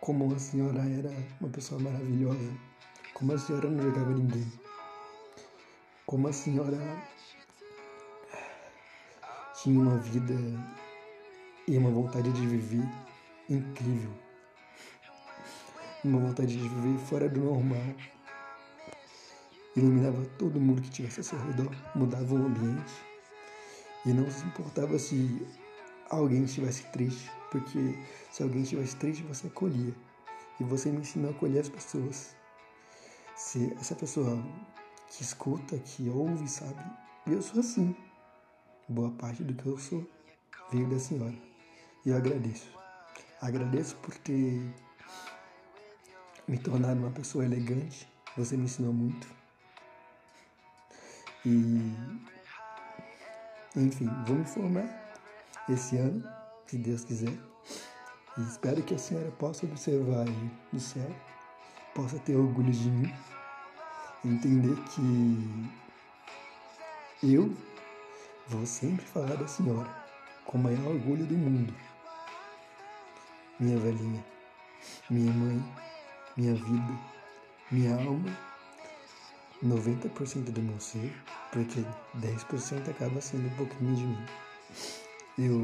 como 0.00 0.34
a 0.34 0.38
senhora 0.38 0.80
era 0.88 1.10
uma 1.38 1.50
pessoa 1.50 1.78
maravilhosa, 1.78 2.67
como 3.18 3.32
a 3.32 3.38
senhora 3.38 3.68
não 3.68 3.82
jogava 3.82 4.12
ninguém, 4.12 4.46
como 6.06 6.28
a 6.28 6.32
senhora 6.32 6.78
tinha 9.60 9.80
uma 9.80 9.96
vida 9.98 10.34
e 11.66 11.76
uma 11.76 11.90
vontade 11.90 12.30
de 12.30 12.46
viver 12.46 12.88
incrível, 13.50 14.12
uma 16.04 16.20
vontade 16.20 16.56
de 16.56 16.68
viver 16.68 16.96
fora 17.06 17.28
do 17.28 17.40
normal, 17.40 17.92
iluminava 19.74 20.24
todo 20.38 20.60
mundo 20.60 20.80
que 20.80 20.90
tivesse 20.90 21.18
ao 21.18 21.24
seu 21.24 21.38
redor, 21.40 21.74
mudava 21.96 22.32
o 22.32 22.46
ambiente 22.46 23.02
e 24.06 24.10
não 24.10 24.30
se 24.30 24.46
importava 24.46 24.96
se 24.96 25.44
alguém 26.08 26.44
estivesse 26.44 26.84
triste, 26.92 27.28
porque 27.50 27.98
se 28.30 28.44
alguém 28.44 28.62
estivesse 28.62 28.94
triste, 28.94 29.24
você 29.24 29.48
acolhia. 29.48 29.92
e 30.60 30.64
você 30.64 30.90
me 30.90 31.00
ensinou 31.00 31.30
a 31.30 31.34
acolher 31.34 31.60
as 31.60 31.68
pessoas. 31.68 32.37
Se 33.38 33.72
essa 33.74 33.94
pessoa 33.94 34.36
que 35.08 35.22
escuta, 35.22 35.78
que 35.78 36.08
ouve, 36.08 36.48
sabe? 36.48 36.84
Eu 37.24 37.40
sou 37.40 37.60
assim. 37.60 37.94
Boa 38.88 39.12
parte 39.12 39.44
do 39.44 39.54
que 39.54 39.64
eu 39.64 39.78
sou 39.78 40.04
veio 40.72 40.90
da 40.90 40.98
senhora. 40.98 41.36
E 42.04 42.10
eu 42.10 42.16
agradeço. 42.16 42.68
Agradeço 43.40 43.94
por 43.98 44.12
ter 44.18 44.74
me 46.48 46.58
tornado 46.58 46.98
uma 46.98 47.12
pessoa 47.12 47.44
elegante. 47.44 48.08
Você 48.36 48.56
me 48.56 48.64
ensinou 48.64 48.92
muito. 48.92 49.28
E 51.46 51.94
enfim, 53.76 54.10
vou 54.26 54.34
me 54.34 54.44
formar 54.46 55.14
esse 55.68 55.96
ano, 55.96 56.28
se 56.66 56.76
Deus 56.76 57.04
quiser. 57.04 57.38
E 58.36 58.40
espero 58.42 58.82
que 58.82 58.94
a 58.94 58.98
senhora 58.98 59.30
possa 59.30 59.64
observar 59.64 60.26
aí 60.26 60.50
no 60.72 60.80
céu, 60.80 61.08
possa 61.98 62.16
ter 62.20 62.36
orgulho 62.36 62.70
de 62.70 62.88
mim, 62.88 63.12
entender 64.24 64.76
que 64.84 65.68
eu 67.24 67.52
vou 68.46 68.64
sempre 68.64 69.04
falar 69.04 69.34
da 69.34 69.48
senhora 69.48 69.90
com 70.44 70.58
o 70.58 70.62
maior 70.62 70.92
orgulho 70.92 71.26
do 71.26 71.36
mundo. 71.36 71.74
Minha 73.58 73.78
velhinha, 73.78 74.24
minha 75.10 75.32
mãe, 75.32 75.64
minha 76.36 76.54
vida, 76.54 76.98
minha 77.72 77.96
alma, 77.96 78.30
90% 79.60 80.52
do 80.52 80.62
meu 80.62 80.78
ser, 80.78 81.12
porque 81.50 81.84
10% 82.18 82.90
acaba 82.90 83.20
sendo 83.20 83.48
um 83.48 83.56
pouquinho 83.56 83.96
de 83.96 84.04
mim. 84.04 84.26
Eu 85.36 85.58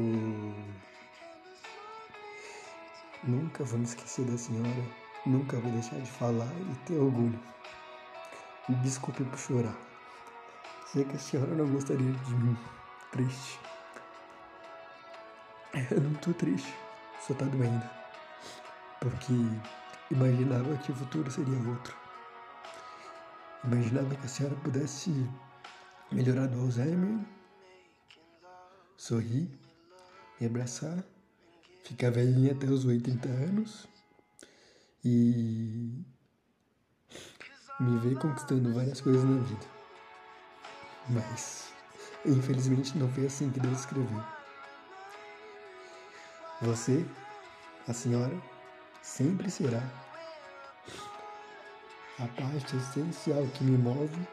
nunca 3.23 3.63
vou 3.63 3.79
me 3.79 3.85
esquecer 3.85 4.25
da 4.25 4.37
senhora, 4.37 5.04
nunca 5.25 5.57
vou 5.57 5.71
deixar 5.71 5.99
de 5.99 6.09
falar 6.09 6.51
e 6.71 6.75
ter 6.85 6.97
orgulho. 6.97 7.39
Me 8.69 8.75
desculpe 8.77 9.23
por 9.23 9.37
chorar. 9.37 9.77
Sei 10.91 11.03
que 11.03 11.15
a 11.15 11.19
senhora 11.19 11.53
não 11.55 11.67
gostaria 11.67 12.11
de 12.11 12.35
mim 12.35 12.57
triste. 13.11 13.59
Eu 15.91 16.01
não 16.01 16.13
tô 16.15 16.33
triste, 16.33 16.73
só 17.25 17.33
tá 17.33 17.45
doendo. 17.45 17.83
Porque 18.99 19.33
imaginava 20.11 20.77
que 20.77 20.91
o 20.91 20.95
futuro 20.95 21.29
seria 21.29 21.57
outro. 21.69 21.95
Imaginava 23.63 24.15
que 24.15 24.25
a 24.25 24.29
senhora 24.29 24.55
pudesse 24.57 25.11
melhorar 26.11 26.47
do 26.47 26.61
Alzheimer, 26.61 27.19
sorrir, 28.95 29.49
me 30.39 30.47
abraçar, 30.47 31.03
ficar 31.83 32.11
velhinha 32.11 32.53
até 32.53 32.67
os 32.67 32.85
80 32.85 33.27
anos 33.27 33.94
e 35.05 36.03
me 37.79 37.99
ver 37.99 38.17
conquistando 38.17 38.73
várias 38.73 38.99
coisas 38.99 39.23
na 39.23 39.37
vida. 39.43 39.65
Mas, 41.09 41.71
infelizmente, 42.25 42.97
não 42.97 43.07
foi 43.09 43.27
assim 43.27 43.51
que 43.51 43.59
Deus 43.59 43.81
escreveu. 43.81 44.23
Você, 46.63 47.05
a 47.87 47.93
senhora, 47.93 48.35
sempre 49.03 49.51
será 49.51 49.83
a 52.17 52.27
parte 52.41 52.75
essencial 52.75 53.45
que 53.53 53.63
me 53.63 53.77
move 53.77 54.27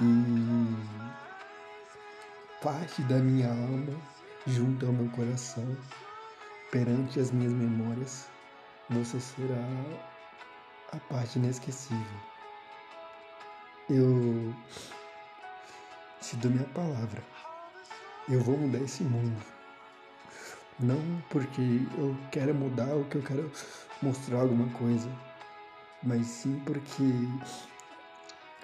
e 0.00 0.76
parte 2.62 3.00
da 3.04 3.16
minha 3.16 3.48
alma 3.48 3.98
junto 4.46 4.84
ao 4.84 4.92
meu 4.92 5.08
coração, 5.12 5.64
perante 6.70 7.20
as 7.20 7.30
minhas 7.30 7.52
memórias, 7.52 8.31
você 8.92 9.20
será 9.20 9.66
a 10.92 10.98
parte 10.98 11.38
inesquecível. 11.38 12.20
Eu 13.88 14.54
te 16.20 16.36
dou 16.36 16.50
minha 16.50 16.68
palavra. 16.68 17.22
Eu 18.28 18.40
vou 18.40 18.56
mudar 18.56 18.78
esse 18.78 19.02
mundo. 19.02 19.42
Não 20.78 21.22
porque 21.30 21.60
eu 21.98 22.16
quero 22.30 22.54
mudar 22.54 22.92
ou 22.92 23.04
que 23.04 23.16
eu 23.16 23.22
quero 23.22 23.50
mostrar 24.00 24.40
alguma 24.40 24.68
coisa, 24.78 25.08
mas 26.02 26.26
sim 26.26 26.60
porque 26.64 27.02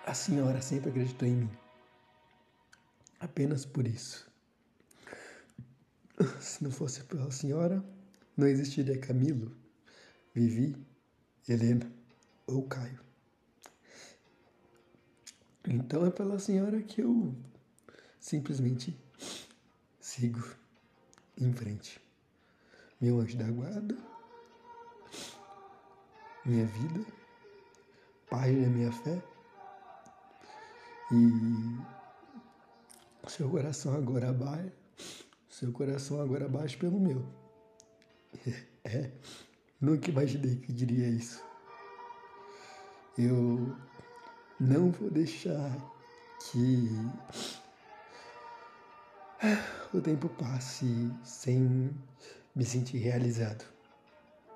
a 0.06 0.14
senhora 0.14 0.60
sempre 0.60 0.90
acreditou 0.90 1.28
em 1.28 1.32
mim. 1.32 1.50
Apenas 3.20 3.64
por 3.64 3.86
isso. 3.86 4.30
Se 6.40 6.62
não 6.64 6.70
fosse 6.70 7.02
pela 7.04 7.30
senhora, 7.30 7.84
não 8.36 8.46
existiria 8.46 8.98
Camilo, 8.98 9.54
Vivi, 10.34 10.76
Helena 11.48 11.90
ou 12.46 12.62
Caio. 12.66 13.00
Então 15.66 16.06
é 16.06 16.10
pela 16.10 16.38
senhora 16.38 16.80
que 16.82 17.02
eu 17.02 17.34
simplesmente 18.18 18.98
sigo 20.00 20.42
em 21.36 21.52
frente. 21.52 22.00
Meu 23.00 23.20
anjo 23.20 23.36
da 23.36 23.50
guarda, 23.50 23.96
minha 26.44 26.66
vida, 26.66 27.04
pai 28.30 28.54
da 28.54 28.68
minha 28.68 28.90
fé 28.90 29.22
e 31.12 31.98
seu 33.28 33.48
coração 33.50 33.94
agora 33.94 34.32
baixa, 34.32 34.72
seu 35.48 35.72
coração 35.72 36.20
agora 36.20 36.48
baixa 36.48 36.76
pelo 36.78 36.98
meu. 36.98 37.24
É, 38.84 39.10
nunca 39.80 40.10
imaginei 40.10 40.56
que 40.56 40.72
diria 40.72 41.08
isso. 41.08 41.42
Eu 43.16 43.76
não 44.60 44.90
vou 44.90 45.10
deixar 45.10 45.76
que 46.40 46.88
o 49.92 50.00
tempo 50.00 50.28
passe 50.28 51.12
sem 51.24 51.90
me 52.54 52.64
sentir 52.64 52.98
realizado. 52.98 53.64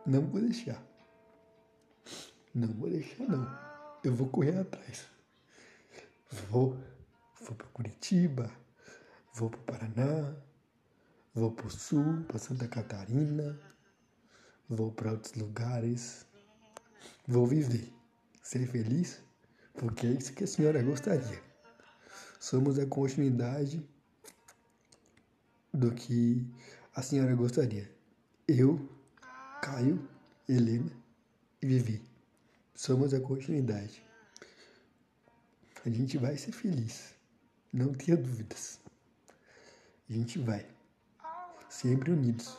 Não 0.05 0.23
vou 0.27 0.41
deixar. 0.41 0.83
Não 2.55 2.69
vou 2.69 2.91
deixar, 2.91 3.25
não. 3.25 3.49
Eu 4.05 4.15
vou 4.15 4.29
correr 4.29 4.59
atrás. 4.59 5.07
Vou, 6.51 6.77
vou 7.41 7.55
para 7.55 7.67
Curitiba, 7.69 8.51
vou 9.35 9.51
para 9.51 9.61
o 9.61 9.63
Paraná, 9.65 10.35
vou 11.35 11.53
para 11.53 11.67
o 11.67 11.71
Sul, 11.71 12.25
para 12.27 12.39
Santa 12.39 12.67
Catarina, 12.67 13.59
vou 14.75 14.91
para 14.91 15.13
outros 15.13 15.35
lugares. 15.35 16.27
Vou 17.27 17.47
viver, 17.47 17.93
ser 18.43 18.67
feliz, 18.67 19.21
porque 19.75 20.07
é 20.07 20.11
isso 20.11 20.33
que 20.33 20.45
a 20.45 20.47
senhora 20.47 20.83
gostaria. 20.83 21.43
Somos 22.41 22.79
a 22.79 22.87
continuidade 22.87 23.87
do 25.73 25.93
que 25.93 26.45
a 26.95 27.03
senhora 27.03 27.35
gostaria. 27.35 27.91
Eu, 28.49 28.89
Caio, 29.63 30.09
Helena 30.49 30.91
e 31.63 31.67
Vivi. 31.67 32.03
Somos 32.75 33.15
a 33.15 33.21
continuidade. 33.21 34.03
A 35.85 35.89
gente 35.89 36.19
vai 36.19 36.37
ser 36.37 36.53
feliz. 36.53 37.15
Não 37.73 37.93
tenha 37.93 38.17
dúvidas. 38.17 38.81
A 40.09 40.13
gente 40.13 40.39
vai. 40.39 40.67
Sempre 41.69 42.11
unidos. 42.11 42.57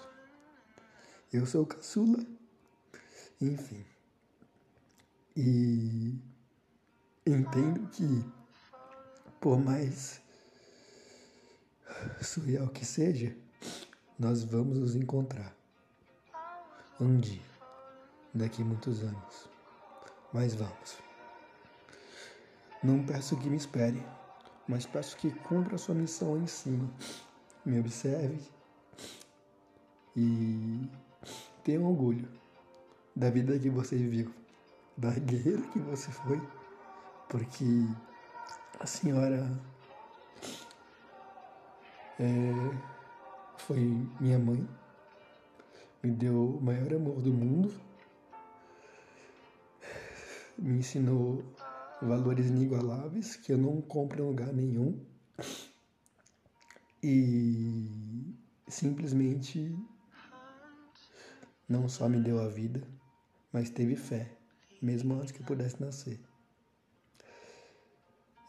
Eu 1.33 1.47
sou 1.47 1.63
o 1.63 1.65
caçula. 1.65 2.23
Enfim. 3.41 3.83
E 5.35 6.15
entendo 7.25 7.89
que, 7.89 8.23
por 9.41 9.59
mais 9.59 10.21
surreal 12.21 12.67
que 12.67 12.85
seja, 12.85 13.35
nós 14.19 14.43
vamos 14.43 14.77
nos 14.77 14.95
encontrar 14.95 15.55
um 16.99 17.19
dia, 17.19 17.41
daqui 18.31 18.61
a 18.61 18.65
muitos 18.65 19.01
anos. 19.01 19.49
Mas 20.31 20.53
vamos. 20.53 20.99
Não 22.83 23.03
peço 23.03 23.39
que 23.39 23.49
me 23.49 23.57
espere, 23.57 24.05
mas 24.67 24.85
peço 24.85 25.17
que 25.17 25.31
cumpra 25.31 25.79
sua 25.79 25.95
missão 25.95 26.37
em 26.37 26.45
cima. 26.45 26.93
Me 27.65 27.79
observe 27.79 28.39
e 30.15 30.87
tenha 31.63 31.81
orgulho 31.81 32.27
da 33.15 33.29
vida 33.29 33.57
que 33.57 33.69
você 33.69 33.95
viveu, 33.95 34.31
da 34.97 35.11
guerreira 35.11 35.61
que 35.71 35.79
você 35.79 36.11
foi, 36.11 36.41
porque 37.29 37.65
a 38.79 38.85
senhora 38.85 39.49
é, 42.19 42.51
foi 43.57 43.79
minha 44.19 44.39
mãe, 44.39 44.67
me 46.03 46.11
deu 46.11 46.57
o 46.57 46.61
maior 46.61 46.93
amor 46.93 47.21
do 47.21 47.31
mundo, 47.31 47.73
me 50.57 50.79
ensinou 50.79 51.43
valores 52.01 52.47
inigualáveis 52.47 53.35
que 53.35 53.53
eu 53.53 53.57
não 53.57 53.81
compro 53.81 54.23
em 54.23 54.27
lugar 54.27 54.51
nenhum 54.51 54.99
e 57.01 58.35
simplesmente 58.67 59.75
não 61.73 61.89
só 61.89 62.07
me 62.07 62.19
deu 62.19 62.39
a 62.39 62.47
vida, 62.47 62.83
mas 63.51 63.71
teve 63.71 63.95
fé, 63.95 64.31
mesmo 64.79 65.15
antes 65.15 65.31
que 65.31 65.41
eu 65.41 65.45
pudesse 65.45 65.81
nascer. 65.81 66.19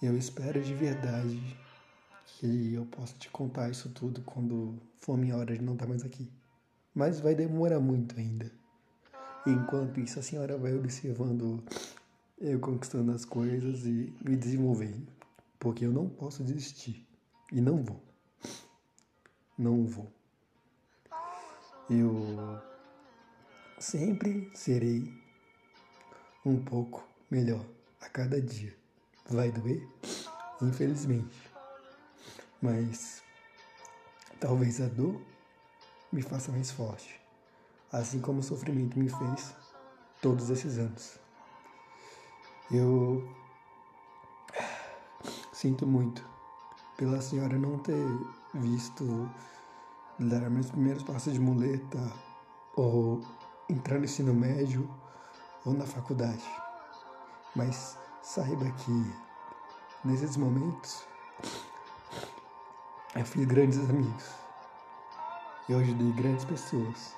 Eu 0.03 0.19
espero 0.19 0.63
de 0.63 0.75
verdade 0.75 1.41
que 2.27 2.75
eu 2.75 2.85
possa 2.85 3.17
te 3.17 3.31
contar 3.31 3.71
isso 3.71 3.89
tudo 3.89 4.21
quando 4.21 4.79
for 5.01 5.17
minha 5.17 5.37
hora 5.39 5.57
de 5.57 5.63
não 5.63 5.73
estar 5.73 5.87
mais 5.87 6.05
aqui. 6.05 6.31
Mas 6.95 7.19
vai 7.19 7.35
demorar 7.35 7.81
muito 7.81 8.19
ainda. 8.19 8.53
Enquanto 9.47 9.99
isso, 10.01 10.19
a 10.19 10.23
senhora 10.23 10.59
vai 10.59 10.75
observando 10.75 11.65
eu 12.39 12.61
conquistando 12.61 13.11
as 13.13 13.25
coisas 13.25 13.87
e 13.87 14.13
me 14.23 14.37
desenvolvendo. 14.37 15.11
Porque 15.59 15.87
eu 15.87 15.93
não 15.93 16.11
posso 16.11 16.45
desistir. 16.45 17.07
E 17.51 17.61
não 17.61 17.83
vou. 17.83 18.03
Não 19.57 19.87
vou. 19.87 20.13
Eu 21.89 22.74
sempre 23.79 24.51
serei 24.55 25.13
um 26.45 26.63
pouco 26.63 27.07
melhor 27.31 27.65
a 28.01 28.09
cada 28.09 28.41
dia. 28.41 28.75
Vai 29.29 29.51
doer? 29.51 29.87
Infelizmente. 30.63 31.51
Mas 32.61 33.23
talvez 34.41 34.81
a 34.81 34.87
dor 34.87 35.21
me 36.13 36.23
faça 36.23 36.53
mais 36.53 36.71
forte, 36.71 37.21
assim 37.91 38.21
como 38.21 38.41
o 38.41 38.43
sofrimento 38.43 38.99
me 38.99 39.09
fez 39.09 39.55
todos 40.23 40.49
esses 40.51 40.79
anos. 40.79 41.19
Eu 42.71 43.29
sinto 45.53 45.87
muito 45.87 46.27
pela 46.97 47.21
senhora 47.21 47.59
não 47.59 47.79
ter 47.79 48.07
visto 48.55 49.29
dar 50.19 50.49
meus 50.49 50.71
primeiros 50.71 51.03
passos 51.03 51.33
de 51.33 51.41
muleta 51.41 52.13
ou 52.77 53.23
entrar 53.69 53.99
no 53.99 54.05
ensino 54.05 54.35
médio 54.35 54.89
ou 55.65 55.73
na 55.73 55.87
faculdade. 55.87 56.45
Mas 57.55 57.99
saiba 58.23 58.71
que 58.73 59.15
nesses 60.05 60.37
momentos 60.37 61.05
eu 63.15 63.25
fiz 63.25 63.45
grandes 63.47 63.79
amigos. 63.79 64.31
Eu 65.69 65.79
ajudei 65.79 66.13
grandes 66.13 66.45
pessoas. 66.45 67.15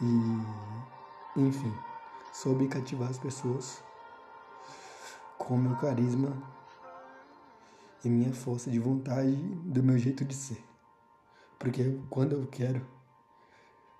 E, 0.00 1.40
enfim, 1.40 1.74
soube 2.32 2.68
cativar 2.68 3.10
as 3.10 3.18
pessoas 3.18 3.82
com 5.36 5.56
meu 5.56 5.76
carisma 5.76 6.40
e 8.04 8.08
minha 8.08 8.32
força 8.32 8.70
de 8.70 8.78
vontade 8.78 9.34
do 9.34 9.82
meu 9.82 9.98
jeito 9.98 10.24
de 10.24 10.34
ser. 10.34 10.64
Porque 11.58 11.98
quando 12.08 12.32
eu 12.32 12.46
quero, 12.46 12.86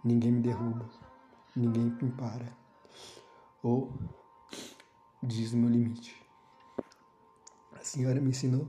ninguém 0.04 0.30
me 0.30 0.40
derruba, 0.40 0.88
ninguém 1.54 1.96
me 2.02 2.10
para 2.12 2.56
ou 3.62 3.92
diz 5.22 5.52
o 5.52 5.56
meu 5.56 5.70
limite. 5.70 6.14
A 7.72 7.84
senhora 7.84 8.20
me 8.20 8.30
ensinou 8.30 8.68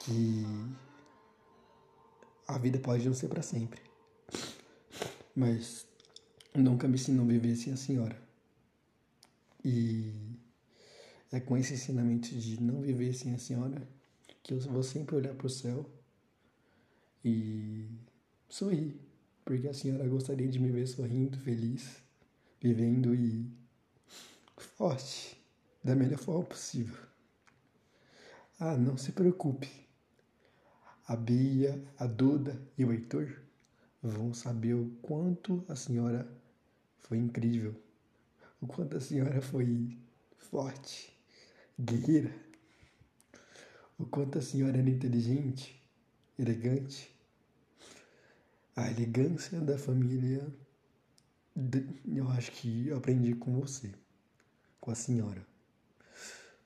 que 0.00 0.44
a 2.46 2.58
vida 2.58 2.78
pode 2.78 3.06
não 3.06 3.14
ser 3.14 3.28
para 3.28 3.42
sempre, 3.42 3.80
mas 5.34 5.86
nunca 6.54 6.86
me 6.86 6.94
ensinou 6.94 7.24
a 7.24 7.28
viver 7.28 7.56
sem 7.56 7.72
a 7.72 7.76
senhora. 7.76 8.20
E 9.64 10.12
é 11.32 11.40
com 11.40 11.56
esse 11.56 11.74
ensinamento 11.74 12.28
de 12.28 12.62
não 12.62 12.80
viver 12.80 13.12
sem 13.14 13.34
a 13.34 13.38
senhora 13.38 13.86
que 14.42 14.54
eu 14.54 14.60
vou 14.60 14.82
sempre 14.82 15.16
olhar 15.16 15.34
para 15.34 15.48
o 15.48 15.50
céu 15.50 15.90
e 17.24 17.90
sorrir, 18.48 19.00
porque 19.46 19.68
a 19.68 19.72
senhora 19.72 20.06
gostaria 20.08 20.48
de 20.48 20.58
me 20.58 20.72
ver 20.72 20.88
sorrindo, 20.88 21.38
feliz, 21.38 22.02
vivendo 22.60 23.14
e 23.14 23.48
forte, 24.58 25.40
da 25.84 25.94
melhor 25.94 26.18
forma 26.18 26.42
possível. 26.42 26.98
Ah, 28.58 28.76
não 28.76 28.98
se 28.98 29.12
preocupe. 29.12 29.70
A 31.06 31.14
Bia, 31.14 31.80
a 31.96 32.08
Duda 32.08 32.60
e 32.76 32.84
o 32.84 32.92
Heitor 32.92 33.40
vão 34.02 34.34
saber 34.34 34.74
o 34.74 34.90
quanto 35.00 35.64
a 35.68 35.76
senhora 35.76 36.28
foi 36.98 37.18
incrível, 37.18 37.80
o 38.60 38.66
quanto 38.66 38.96
a 38.96 39.00
senhora 39.00 39.40
foi 39.40 39.96
forte, 40.38 41.16
guerreira, 41.78 42.34
o 43.96 44.04
quanto 44.04 44.38
a 44.38 44.42
senhora 44.42 44.76
era 44.78 44.90
inteligente, 44.90 45.80
elegante, 46.36 47.15
a 48.76 48.90
elegância 48.90 49.58
da 49.58 49.78
família, 49.78 50.46
eu 52.14 52.28
acho 52.28 52.52
que 52.52 52.88
eu 52.88 52.98
aprendi 52.98 53.34
com 53.34 53.58
você, 53.58 53.90
com 54.78 54.90
a 54.90 54.94
senhora. 54.94 55.44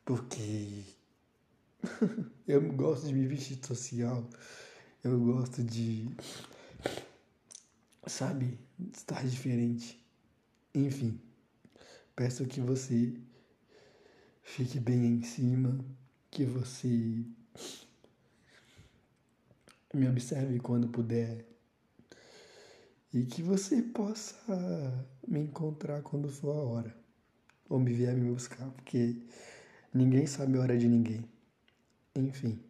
Porque 0.05 0.83
eu 2.49 2.61
gosto 2.73 3.07
de 3.07 3.15
me 3.15 3.29
vestir 3.29 3.65
social, 3.65 4.29
eu 5.05 5.21
gosto 5.21 5.63
de, 5.63 6.11
sabe, 8.09 8.59
estar 8.93 9.25
diferente. 9.25 10.05
Enfim, 10.75 11.21
peço 12.17 12.45
que 12.45 12.61
você 12.61 13.15
fique 14.43 14.81
bem 14.81 15.07
em 15.07 15.23
cima, 15.23 15.79
que 16.29 16.45
você 16.45 17.25
me 19.95 20.09
observe 20.09 20.59
quando 20.59 20.89
puder 20.89 21.51
e 23.13 23.25
que 23.25 23.43
você 23.43 23.83
possa 23.83 24.37
me 25.27 25.41
encontrar 25.41 26.03
quando 26.03 26.29
for 26.29 26.51
a 26.51 26.63
hora 26.63 26.97
ou 27.69 27.79
me 27.79 27.93
vier 27.93 28.17
me 28.17 28.31
buscar, 28.31 28.69
porque 28.71 29.17
ninguém 29.93 30.27
sabe 30.27 30.57
a 30.57 30.61
hora 30.61 30.79
de 30.79 30.89
ninguém. 30.89 31.25
Enfim, 32.17 32.61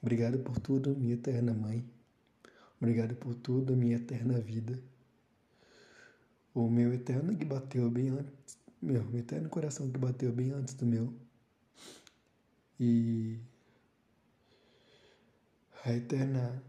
obrigado 0.00 0.38
por 0.38 0.58
tudo, 0.58 0.96
minha 0.96 1.14
eterna 1.14 1.52
mãe. 1.52 1.84
Obrigado 2.80 3.16
por 3.16 3.34
tudo, 3.34 3.76
minha 3.76 3.96
eterna 3.96 4.38
vida. 4.40 4.80
O 6.54 6.68
meu 6.68 6.92
eterno 6.92 7.36
que 7.36 7.44
bateu 7.44 7.90
bem 7.90 8.10
antes, 8.10 8.58
meu, 8.80 9.04
meu 9.04 9.20
eterno 9.20 9.48
coração 9.48 9.90
que 9.90 9.98
bateu 9.98 10.32
bem 10.32 10.52
antes 10.52 10.74
do 10.74 10.86
meu. 10.86 11.12
E 12.78 13.38
a 15.84 15.92
eterna 15.92 16.62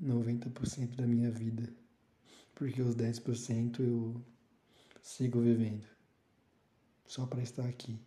90% 0.00 0.96
da 0.96 1.06
minha 1.06 1.30
vida 1.30 1.79
porque 2.60 2.82
os 2.82 2.94
10% 2.94 3.80
eu 3.80 4.22
sigo 5.00 5.40
vivendo 5.40 5.86
só 7.06 7.24
para 7.24 7.42
estar 7.42 7.64
aqui 7.66 7.98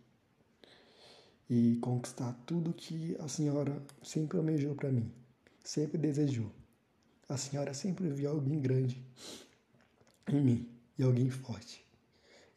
e 1.50 1.76
conquistar 1.82 2.32
tudo 2.46 2.72
que 2.72 3.16
a 3.18 3.26
senhora 3.26 3.82
sempre 4.00 4.38
almejou 4.38 4.76
para 4.76 4.92
mim, 4.92 5.12
sempre 5.64 5.98
desejou. 5.98 6.52
A 7.28 7.36
senhora 7.36 7.74
sempre 7.74 8.08
viu 8.10 8.30
alguém 8.30 8.60
grande 8.60 9.04
em 10.28 10.40
mim 10.40 10.68
e 10.96 11.02
alguém 11.02 11.30
forte. 11.30 11.84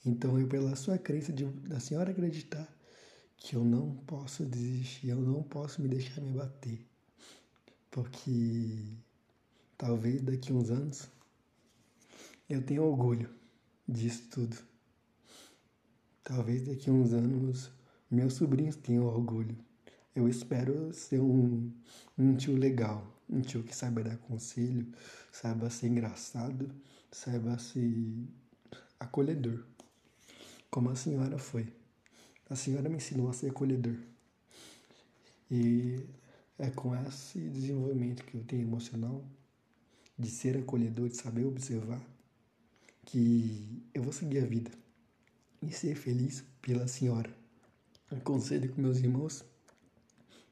Então 0.06 0.40
eu, 0.40 0.48
pela 0.48 0.76
sua 0.76 1.00
crença 1.00 1.34
de, 1.34 1.46
da 1.46 1.80
senhora 1.80 2.12
acreditar 2.12 2.72
que 3.38 3.56
eu 3.56 3.66
não 3.66 3.96
posso 4.06 4.46
desistir, 4.46 5.10
eu 5.10 5.20
não 5.20 5.42
posso 5.42 5.82
me 5.82 5.88
deixar 5.88 6.22
me 6.22 6.38
bater, 6.38 6.80
porque 7.90 8.84
talvez 9.76 10.22
daqui 10.22 10.52
a 10.52 10.56
uns 10.56 10.70
anos 10.70 11.17
eu 12.50 12.62
tenho 12.64 12.84
orgulho 12.84 13.30
disso 13.88 14.28
tudo. 14.32 14.58
Talvez 16.24 16.66
daqui 16.66 16.90
a 16.90 16.94
uns 16.94 17.14
anos 17.14 17.70
meus 18.10 18.34
sobrinhos 18.36 18.76
tenham 18.76 19.06
orgulho. 19.06 19.58
Eu 20.16 20.28
espero 20.30 20.94
ser 20.94 21.20
um, 21.20 21.72
um 22.18 22.36
tio 22.36 22.56
legal, 22.56 23.06
um 23.30 23.42
tio 23.42 23.64
que 23.64 23.76
saiba 23.76 24.04
dar 24.04 24.18
conselho, 24.18 24.88
saiba 25.32 25.70
ser 25.70 25.88
engraçado, 25.88 26.72
saiba 27.12 27.58
ser 27.60 27.94
acolhedor, 29.00 29.64
como 30.72 30.90
a 30.90 30.96
senhora 30.96 31.38
foi. 31.38 31.72
A 32.50 32.56
senhora 32.56 32.90
me 32.90 32.96
ensinou 32.96 33.30
a 33.30 33.34
ser 33.34 33.50
acolhedor. 33.50 33.98
E 35.52 36.04
é 36.58 36.70
com 36.70 36.96
esse 36.96 37.40
desenvolvimento 37.40 38.24
que 38.24 38.36
eu 38.36 38.44
tenho 38.44 38.64
emocional, 38.64 39.24
de 40.18 40.30
ser 40.30 40.58
acolhedor, 40.58 41.10
de 41.10 41.18
saber 41.18 41.46
observar, 41.46 42.02
que 43.08 43.82
eu 43.94 44.04
vou 44.04 44.12
seguir 44.12 44.40
a 44.40 44.46
vida 44.46 44.70
e 45.62 45.72
ser 45.72 45.96
feliz 45.96 46.44
pela 46.62 46.88
senhora. 46.88 47.34
Aconselho 48.12 48.72
com 48.74 48.82
meus 48.82 48.98
irmãos, 48.98 49.46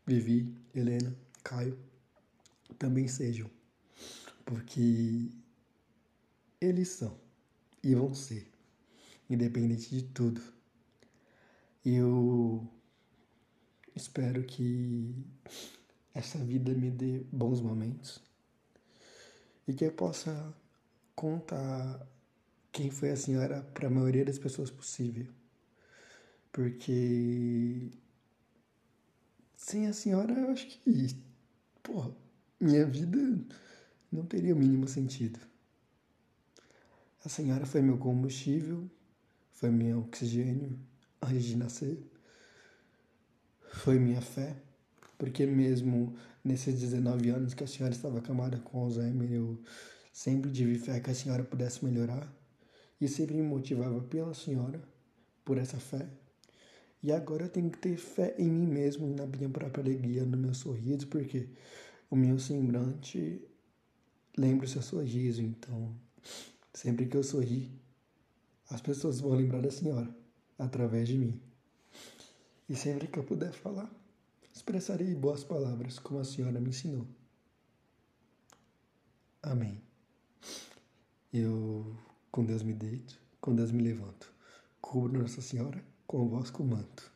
Vivi, 0.08 0.56
Helena, 0.74 1.14
Caio, 1.44 1.78
também 2.80 3.08
sejam, 3.10 3.50
porque 4.46 5.30
eles 6.62 6.88
são 6.90 7.20
e 7.84 7.94
vão 7.94 8.14
ser, 8.16 8.50
independente 9.30 9.90
de 9.90 10.04
tudo. 10.04 10.42
Eu 11.86 12.66
espero 13.94 14.44
que 14.44 15.14
essa 16.14 16.38
vida 16.40 16.74
me 16.74 16.90
dê 16.90 17.26
bons 17.34 17.60
momentos 17.60 18.22
e 19.68 19.74
que 19.74 19.84
eu 19.84 19.92
possa 19.92 20.56
contar 21.16 22.15
quem 22.76 22.92
foi 22.92 23.10
a 23.10 23.16
senhora 23.16 23.62
para 23.74 23.88
a 23.88 23.90
maioria 23.90 24.26
das 24.26 24.38
pessoas 24.38 24.70
possível. 24.70 25.28
Porque 26.52 27.90
sem 29.56 29.88
a 29.88 29.94
senhora, 29.94 30.34
eu 30.34 30.50
acho 30.50 30.68
que, 30.68 31.16
porra, 31.82 32.12
minha 32.60 32.86
vida 32.86 33.18
não 34.12 34.26
teria 34.26 34.54
o 34.54 34.58
mínimo 34.58 34.90
sentido. 34.90 35.40
A 37.24 37.30
senhora 37.30 37.66
foi 37.66 37.82
meu 37.82 37.98
combustível, 37.98 38.92
foi 39.54 39.70
meu 39.72 40.00
oxigênio 40.00 40.78
antes 41.22 41.46
de 41.46 41.56
nascer, 41.56 41.98
foi 43.72 43.98
minha 44.00 44.22
fé, 44.22 44.54
porque 45.18 45.46
mesmo 45.46 46.14
nesses 46.44 46.78
19 46.82 47.30
anos 47.30 47.54
que 47.54 47.64
a 47.64 47.68
senhora 47.68 47.96
estava 47.96 48.20
acamada 48.20 48.60
com 48.60 48.82
Alzheimer, 48.82 49.32
eu 49.32 49.64
sempre 50.12 50.52
tive 50.52 50.78
fé 50.78 51.00
que 51.00 51.10
a 51.10 51.16
senhora 51.16 51.42
pudesse 51.42 51.84
melhorar 51.86 52.30
e 53.00 53.08
sempre 53.08 53.36
me 53.36 53.44
motivava 53.44 54.02
pela 54.02 54.34
senhora, 54.34 54.82
por 55.44 55.58
essa 55.58 55.80
fé. 55.80 56.08
E 57.04 57.12
agora 57.12 57.46
eu 57.46 57.50
tenho 57.50 57.70
que 57.70 57.78
ter 57.78 57.98
fé 57.98 58.36
em 58.38 58.50
mim 58.50 58.66
mesmo, 58.66 59.08
na 59.16 59.26
minha 59.26 59.50
própria 59.50 59.84
alegria, 59.84 60.26
no 60.26 60.38
meu 60.38 60.54
sorriso, 60.54 61.08
porque 61.08 61.50
o 62.10 62.16
meu 62.16 62.40
semblante 62.40 63.42
lembra 64.38 64.66
o 64.66 64.70
seu 64.70 64.82
sorriso. 64.82 65.42
Então, 65.42 65.96
sempre 66.74 67.06
que 67.06 67.16
eu 67.16 67.24
sorri, 67.24 67.72
as 68.70 68.82
pessoas 68.82 69.20
vão 69.20 69.34
lembrar 69.34 69.62
da 69.62 69.72
senhora, 69.72 70.10
através 70.58 71.08
de 71.08 71.18
mim. 71.18 71.40
E 72.68 72.76
sempre 72.76 73.08
que 73.08 73.20
eu 73.20 73.24
puder 73.24 73.54
falar, 73.54 73.92
expressarei 74.52 75.14
boas 75.14 75.44
palavras, 75.44 76.00
como 76.00 76.20
a 76.20 76.26
senhora 76.26 76.60
me 76.60 76.70
ensinou. 76.70 77.06
Amém. 79.44 79.80
Eu, 81.32 81.96
com 82.36 82.44
Deus 82.44 82.64
me 82.64 82.74
deito, 82.74 83.18
com 83.40 83.56
Deus 83.56 83.72
me 83.72 83.82
levanto. 83.82 84.30
Cubro 84.82 85.22
Nossa 85.22 85.42
Senhora 85.42 85.82
com 86.06 86.26
o 86.26 86.28
vosso 86.28 86.62
manto. 86.66 87.10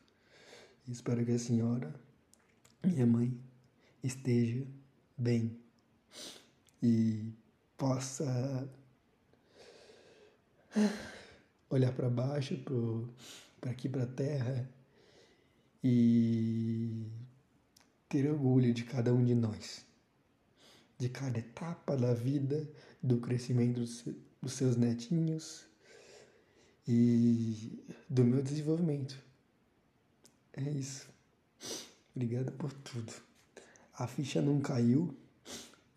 E 0.87 0.93
espero 0.93 1.25
que 1.25 1.33
a 1.33 1.37
senhora, 1.37 1.93
minha 2.81 3.05
mãe, 3.05 3.37
esteja 4.01 4.65
bem 5.17 5.59
e 6.81 7.33
possa 7.77 8.65
olhar 11.69 11.91
para 11.91 12.09
baixo, 12.09 12.57
para 13.59 13.71
aqui, 13.71 13.89
para 13.89 14.03
a 14.03 14.07
terra 14.07 14.69
e 15.83 17.11
ter 18.07 18.25
orgulho 18.31 18.73
de 18.73 18.85
cada 18.85 19.13
um 19.13 19.25
de 19.25 19.35
nós, 19.35 19.85
de 20.97 21.09
cada 21.09 21.39
etapa 21.39 21.97
da 21.97 22.13
vida, 22.13 22.71
do 23.03 23.19
crescimento 23.19 23.85
dos 24.41 24.53
seus 24.53 24.75
netinhos 24.75 25.65
e 26.87 27.83
do 28.09 28.23
meu 28.23 28.41
desenvolvimento. 28.41 29.17
É 30.53 30.69
isso. 30.69 31.07
Obrigado 32.15 32.51
por 32.53 32.73
tudo. 32.73 33.13
A 33.93 34.07
ficha 34.07 34.41
não 34.41 34.59
caiu, 34.59 35.15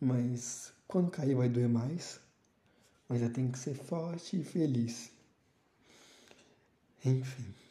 mas 0.00 0.72
quando 0.86 1.10
cair 1.10 1.34
vai 1.34 1.48
doer 1.48 1.68
mais. 1.68 2.20
Mas 3.08 3.22
eu 3.22 3.32
tenho 3.32 3.50
que 3.50 3.58
ser 3.58 3.74
forte 3.74 4.40
e 4.40 4.44
feliz. 4.44 5.10
Enfim. 7.04 7.61